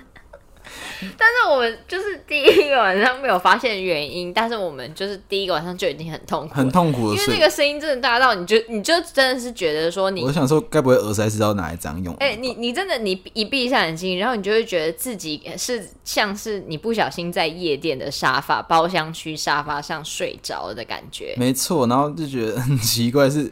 [1.18, 12.14] 但是我们就是第一个晚上没有发现原因，但是我们就是第一个晚上就已经很痛苦，很痛苦的，因为那个声音真的大到你就你就真的是觉得说你，我想说该不会耳塞是要拿来这样用？
[12.16, 23.52] 哎、欸，你你真的你一闭上眼睛，然后你就会觉得自己是像是你不小心在夜店的沙发包厢区沙发上睡着的感觉，没错，然后就觉得很奇怪是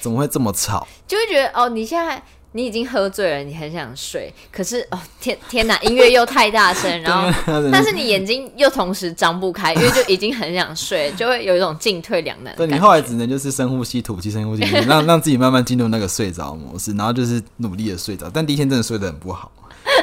[0.00, 2.22] 怎么会这么吵，就会觉得哦你现在。
[2.54, 7.32] 你已经喝醉了，你很想睡，可是哦天天哪，音乐又太大声， 然后
[7.72, 12.54] 但是你眼睛又同时张不开，因为就已经很想睡， 就会有一种进退两难。
[12.54, 18.30] 对，你后来只能就是深呼吸、吐气、深呼吸， 让让自己慢慢进入那个睡着模式，然后就是努力的睡着。
[18.30, 19.50] 但第一天真的睡得很不好，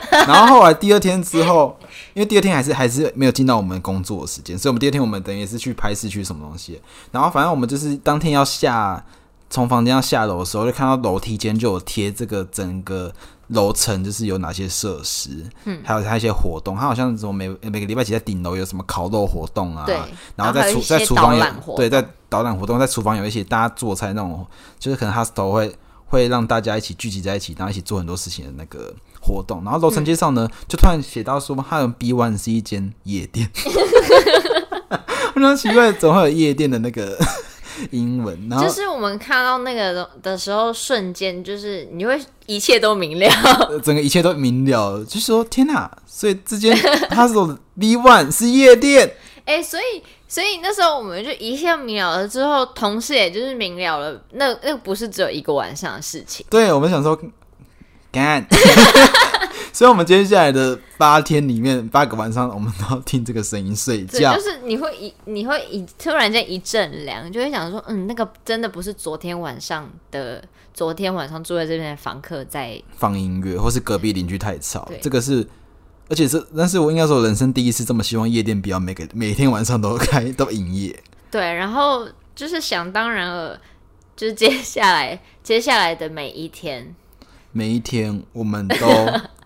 [0.10, 1.78] 然后后来第二天之后，
[2.16, 6.82] 因为第二天还是还是没有进到我们工作的时间，所以我们第二天我们等于是去拍市区什么东西，
[7.12, 9.06] 然后反正我们就是当天要下。
[9.50, 13.12] 从房间要下楼的时候，就看到楼梯间就有贴这个整个
[13.47, 16.76] 楼层，就是有哪些设施，嗯，还有它一些活动。
[16.76, 19.97] 它好像什么每每个礼拜几在顶楼有什么烤肉活动啊，对，
[20.36, 21.43] 然后在厨在厨房有
[21.76, 24.45] 对在导览活动，在厨房有一些大家做菜那种，
[24.78, 25.76] 就是可能 hostel 会
[26.06, 29.64] 会让大家一起聚集在一起，然后一起做很多事情的那个活动。
[29.64, 33.50] 然后楼层介绍呢，嗯、就突然写到说，它有 B one 是一间夜店，
[35.34, 37.18] 非常奇怪，总会有夜店的那个。
[37.91, 43.30] 英文，然后就是我们看到那个的时候，瞬间就是你会一切都明了，
[43.84, 45.89] 整个一切都明了，就是说天哪！
[46.05, 46.75] 所以之间
[47.09, 49.07] 他说 B one 是夜店，
[49.45, 57.19] 哎、欸，所以所以那时候我们就一切明了了之后，同事也就是明了了，那那不是只有一个晚上的事情，对，我们想说
[58.12, 58.45] 干。
[59.72, 64.36] 所以，我们接下来的八天里面，八个晚上，我们都要听这个声音睡觉。
[64.36, 70.43] 就是你会一，你会一突然间一阵凉，就会想说，嗯，那个真的不是昨天晚上的，
[70.74, 74.91] 昨天晚上住在这边的房客在放音乐，或是隔壁邻居太吵。
[75.01, 75.47] 这个是，
[76.10, 81.01] 而且是，但是我应该说，我人生第一次这么希望夜店不要每个每天晚上都开 都营业。
[81.32, 82.05] 对，然后
[82.36, 83.57] 就是想当然了，
[84.18, 86.95] 就是接下来接下来的每一天，
[87.52, 88.88] 每一天我们都。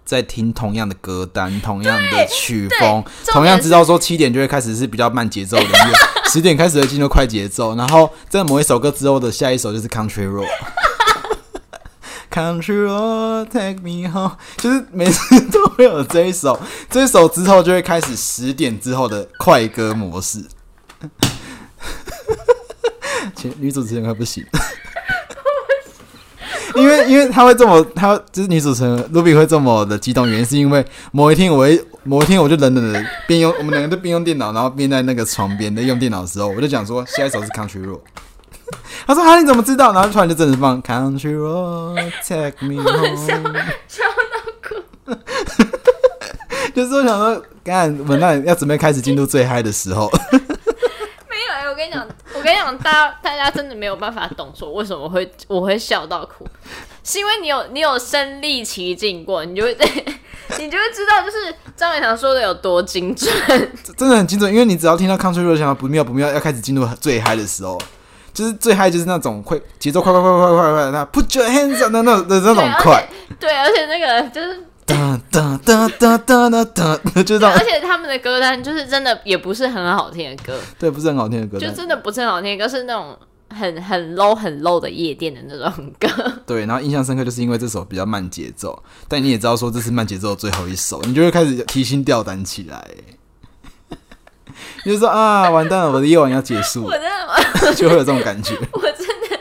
[0.05, 10.27] 在听同样的歌单，同样的曲风，同样知道说七点就会开始是比较慢节奏的音乐，十点开始会进入快节奏，然后在某一首歌之后的下一首就是 Country
[12.29, 20.43] Road，Country Road Take Me Home， 就是每次都会有这一首，这一首之后就会开始十点之后的快歌模式。
[23.37, 24.45] 前女主持人快不行。
[26.75, 37.99] 因为，因为他会这么，他就是女主持人 Ruby 会这么的激动，原因是因为某一天我一，某一天我就冷冷的边用，我们两个都边用电脑，然后边在那个床边在用电脑的时候，我就讲说下一首是 Country Road。
[39.05, 43.15] 他说：“哈，你怎么知道？”然后突然就真的放 Country Road Take Me Home，
[43.87, 44.75] 笑到哭。
[46.73, 50.09] 就是我想说，干，我们那要准备开始进入最嗨的时候。
[50.31, 52.07] 没有我跟你讲，我
[52.43, 56.45] 跟你讲，大家大家真的没有办法懂说为什么会我会笑到哭，
[57.03, 59.73] 是因为你有你有身历其境过，你就会
[60.59, 63.31] 你就会知道，就是张伟强说的有多精准，
[63.97, 64.51] 真的很精准。
[64.51, 67.79] 因为你只要听到 Country Road 想到不妙不妙，要开始进入最嗨的时候，
[68.33, 73.07] 就是最嗨就是那种会节奏快快快快快快，那 Put your hands up 的那的那种快，
[73.39, 74.67] 对，而且那个就是。
[75.33, 77.51] 哒哒哒哒哒哒哒，就这样。
[77.51, 83.17] 而且他们的歌单就是真的也不是很好听的歌，对，不是很好听的歌，就真的不是很好听的歌，是那种
[83.49, 86.07] 很很 low 很 low 的夜店的那种歌。
[86.45, 92.87] 对，然后印象深刻就是因为这首比较慢节奏，但你也知道说这是慢节奏的最后一首，你就会开始提心吊胆起来，
[94.85, 98.55] 你就说啊，完蛋了，我的夜晚要结束， 我真的就会有这种感觉。
[98.71, 99.39] 我真的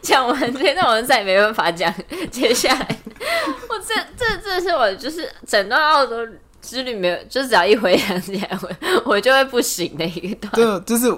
[0.00, 1.92] 讲完这些，那我再也没办法讲
[2.30, 2.98] 接下来。
[3.68, 6.16] 我这这这是我就是整段澳洲
[6.60, 10.52] 之旅没有，就只要一回想起来，我我就会不行的一个段。
[10.54, 11.10] 对，就是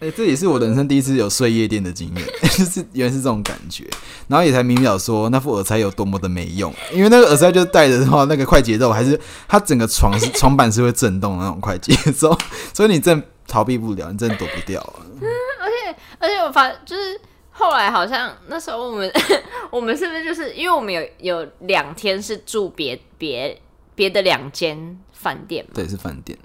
[0.00, 2.26] 哎、欸，这也是我人生第一次有睡夜店的经验，
[2.56, 3.84] 就是原来是这种感觉，
[4.28, 12.36] 然后也才明了说那副耳塞有多么的没用，因为那个耳塞就是戴着的话，那个快节奏还是它整个床是床板是会震动的那种快节奏，
[12.74, 15.00] 所以你真逃避不了，你真的躲不掉啊。
[15.20, 15.28] 嗯，
[15.60, 17.20] 而且而且我发就是。
[17.56, 19.12] 后来好像那时候我们
[19.70, 23.56] 我们是不是就是因为我们有有两天是住别别
[23.94, 25.70] 别的两间饭店嘛？
[25.72, 26.36] 对，是饭店。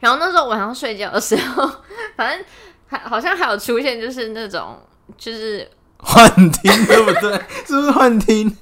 [0.00, 1.70] 然后那时候晚上睡觉的时候，
[2.16, 2.44] 反正
[2.86, 4.78] 还好像还有出现就是那种
[5.18, 7.32] 就是幻听，对不对？
[7.66, 8.56] 是不是幻听？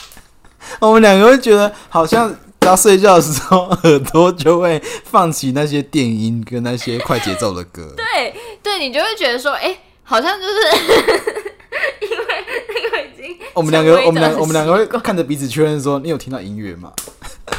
[0.80, 7.94] 我们两个会觉得好像要睡觉的时候，耳朵就会放起那些电音跟那些快节奏的歌。
[7.96, 9.80] 对，对你就会觉得说，哎、欸。
[10.08, 10.54] 好像就是
[12.00, 12.24] 因为
[12.68, 16.92] 那个已经，我们两个，我们两，我们两个会看着彼此确认说：“你有听到音乐吗？”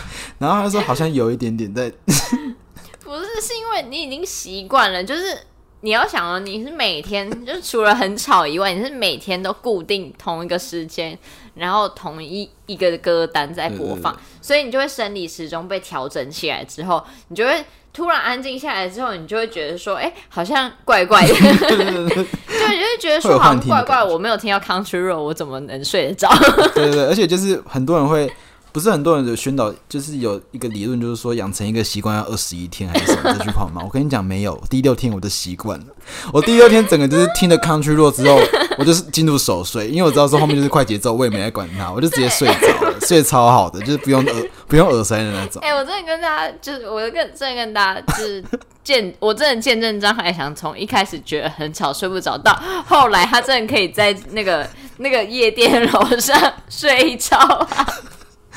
[0.40, 1.92] 然后他说：“好像有一点点在。”
[3.04, 5.04] 不是，是因为你已经习惯了。
[5.04, 5.38] 就是
[5.82, 11.20] 你要想哦，你是每天，就是除了很吵以外，你是每天都固定同一个时间，
[11.56, 17.66] 然后同一一个歌单在播放，所以你就会生理时钟被调整起来之后，你就会。
[17.98, 22.24] 突然安静下来之后，你就会觉得说，哎、欸，好像怪怪的，对 对对，就
[22.68, 26.30] 会觉得说，好像怪怪，我没有听到 Country Road，我怎么能睡得着？
[26.76, 28.32] 对对对，而且就是很多人会。
[28.78, 33.82] 不是很多人的宣导，就是有一个理论，就是说养成一个习惯要二十一天还是什么这句话吗？
[33.84, 35.86] 我跟你讲，没有，第六天我就习惯了。
[36.32, 38.40] 我第六天整个就是听了 Country Road 之后，
[38.78, 45.60] 我就是进入熟睡，因为我知道说后面就是快节奏，我也没来管它，我就直接睡着了，睡超好的，就是不用耳不用耳塞的那种。
[45.64, 48.46] 哎、欸，我真的跟大家就是，我跟真的跟大家就是
[48.84, 52.56] 见我真的见证张海翔从一开始觉得很吵睡不着，到
[52.86, 57.88] 后来他真的可以在那个那个夜店楼上 睡着，啊。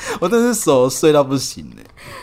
[0.19, 1.81] 我真是手睡到不行呢。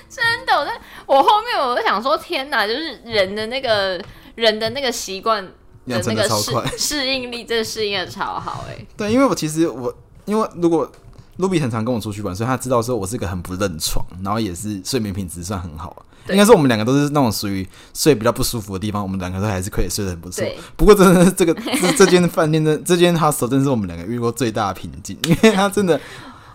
[0.08, 0.72] 真的，我在
[1.06, 4.00] 我后面我就想说，天哪，就是人的那个
[4.34, 5.44] 人的那个习惯
[5.86, 8.86] 的那个适适应力，真的适应的超好哎。
[8.96, 10.90] 对，因为我其实我因为如果。
[11.38, 16.04] 卢比很常跟我出去玩，所以他知道说我是一个很不认床，然后也是睡眠品质算很好。
[16.30, 17.64] 应该说我们两个都是那种属于
[17.94, 20.44] 睡比较不舒服的地方，我们两个都还是可以睡得很不错。
[20.76, 26.00] 不过真的是这个这这间饭店的这间 hostel 真是我们两个遇过最大的瓶颈，因为他真的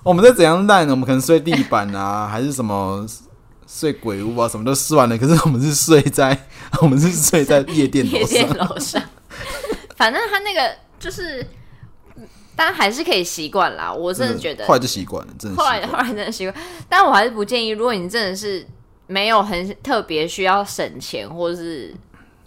[0.03, 3.05] 我们在怎样烂呢，我们可能睡地板啊，还是什么
[3.65, 5.17] 睡鬼屋啊，什么都试完了。
[5.17, 6.37] 可是我们是睡在
[6.81, 9.01] 我们是睡在夜店楼上，楼上。
[9.95, 11.45] 反正他那个就是。
[12.55, 15.57] 但还是可以习惯啦，我真的觉得，后来就习惯了，真的。
[15.57, 16.55] 后来后来真的习惯，
[16.87, 18.63] 但我还是不建议，如果你真的是
[19.07, 21.91] 没有很特别需要省钱，或者是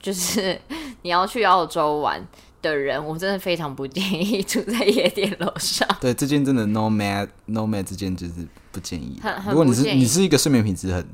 [0.00, 0.56] 就是
[1.02, 2.24] 你要去澳洲玩
[2.68, 5.88] 的人，我真的非常不建议 住在夜店楼上。
[6.00, 8.34] 对，这件真的 nomad nomad 这间就是
[8.72, 9.18] 不建议。
[9.22, 11.06] 很很如果你是你是一个睡眠品质很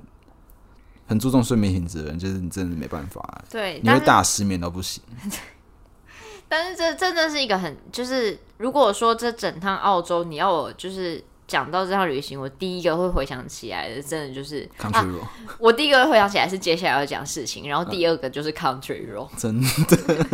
[1.07, 5.03] 很注重睡眠品质的人，就是你真的没办法，对，你会大失眠都不行。
[6.49, 15.27] 但是这真的是一个很，就是如果说这整趟澳洲你要我就是讲到这趟旅行，我第一个会回想起来的，真的就是 Country Road。
[15.59, 19.29] 我第一个会回想起来是接下来要讲事情，然后第二个就是 Country Road。
[19.39, 20.27] 真的，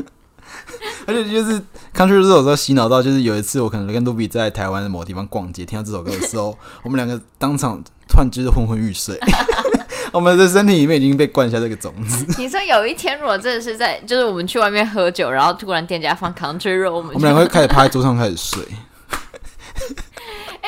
[1.07, 1.61] 而且就是
[1.95, 9.19] Country 这首歌洗脑到，就是有一次我可能跟卢比在台湾的某个地方逛街，听到这首歌的时候， 我们两个当场突然就是昏昏欲睡。
[10.11, 12.25] 我们的身体里面已经被灌下这个种子。
[12.39, 18.63] 你说有一天，如果真的是在，就是我们去外面喝酒，然后突然店家放 Country Road，我们我们两个会开始趴在桌上开始睡。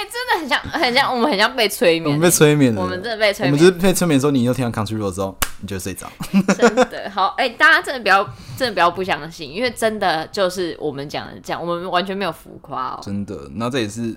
[0.01, 2.05] 哎、欸，真的很像，很像，我们很像被催眠。
[2.05, 3.53] 我们被催眠了，我们真的被催眠。
[3.53, 6.11] 我们就是被催眠的时候，你又听到 Country Road 之后，你就睡着。
[6.57, 8.25] 真的好，哎、欸，大家真的不要，
[8.57, 13.01] 真的不要不相信，因为真的就是我们讲的这样，我们完全没有浮夸哦。
[13.03, 14.17] 真的，那这也是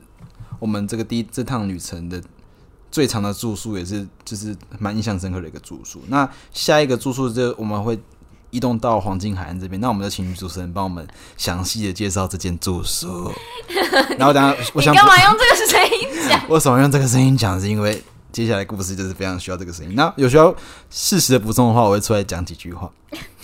[0.59, 2.21] 我们这个第一这趟旅程的。
[2.89, 5.99] 最长的住宿也是，就是蛮印象深刻的一个住宿。
[6.09, 7.99] 那下一个住宿就我们会
[8.53, 9.81] 移动到黄金海岸这边。
[9.81, 13.31] 那我们就请女主持人帮我们详细的介绍这间住宿。
[14.17, 16.41] 然后等下，我想干嘛用这个声音讲？
[16.49, 17.59] 为什么用这个声音讲？
[17.59, 18.01] 是因为
[18.31, 19.93] 接下来故事就是非常需要这个声音。
[19.95, 20.55] 那有需要
[20.89, 22.89] 适时的补充的话，我会出来讲几句话。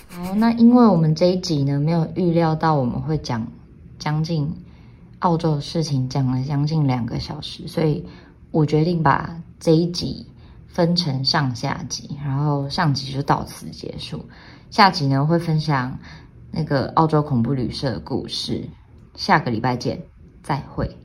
[0.09, 3.45] 好，那因为我们这一集呢，没有预料到我们会讲
[3.97, 4.49] 将近
[5.19, 8.05] 澳洲的事情，讲了将近两个小时，所以。
[8.51, 9.29] 我决定把
[9.59, 10.25] 这一集
[10.67, 14.25] 分成上下集，然后上集就到此结束。
[14.69, 15.97] 下集呢，会分享
[16.51, 18.69] 那个澳洲恐怖旅社的故事。
[19.15, 20.03] 下个礼拜见，
[20.43, 20.99] 再会。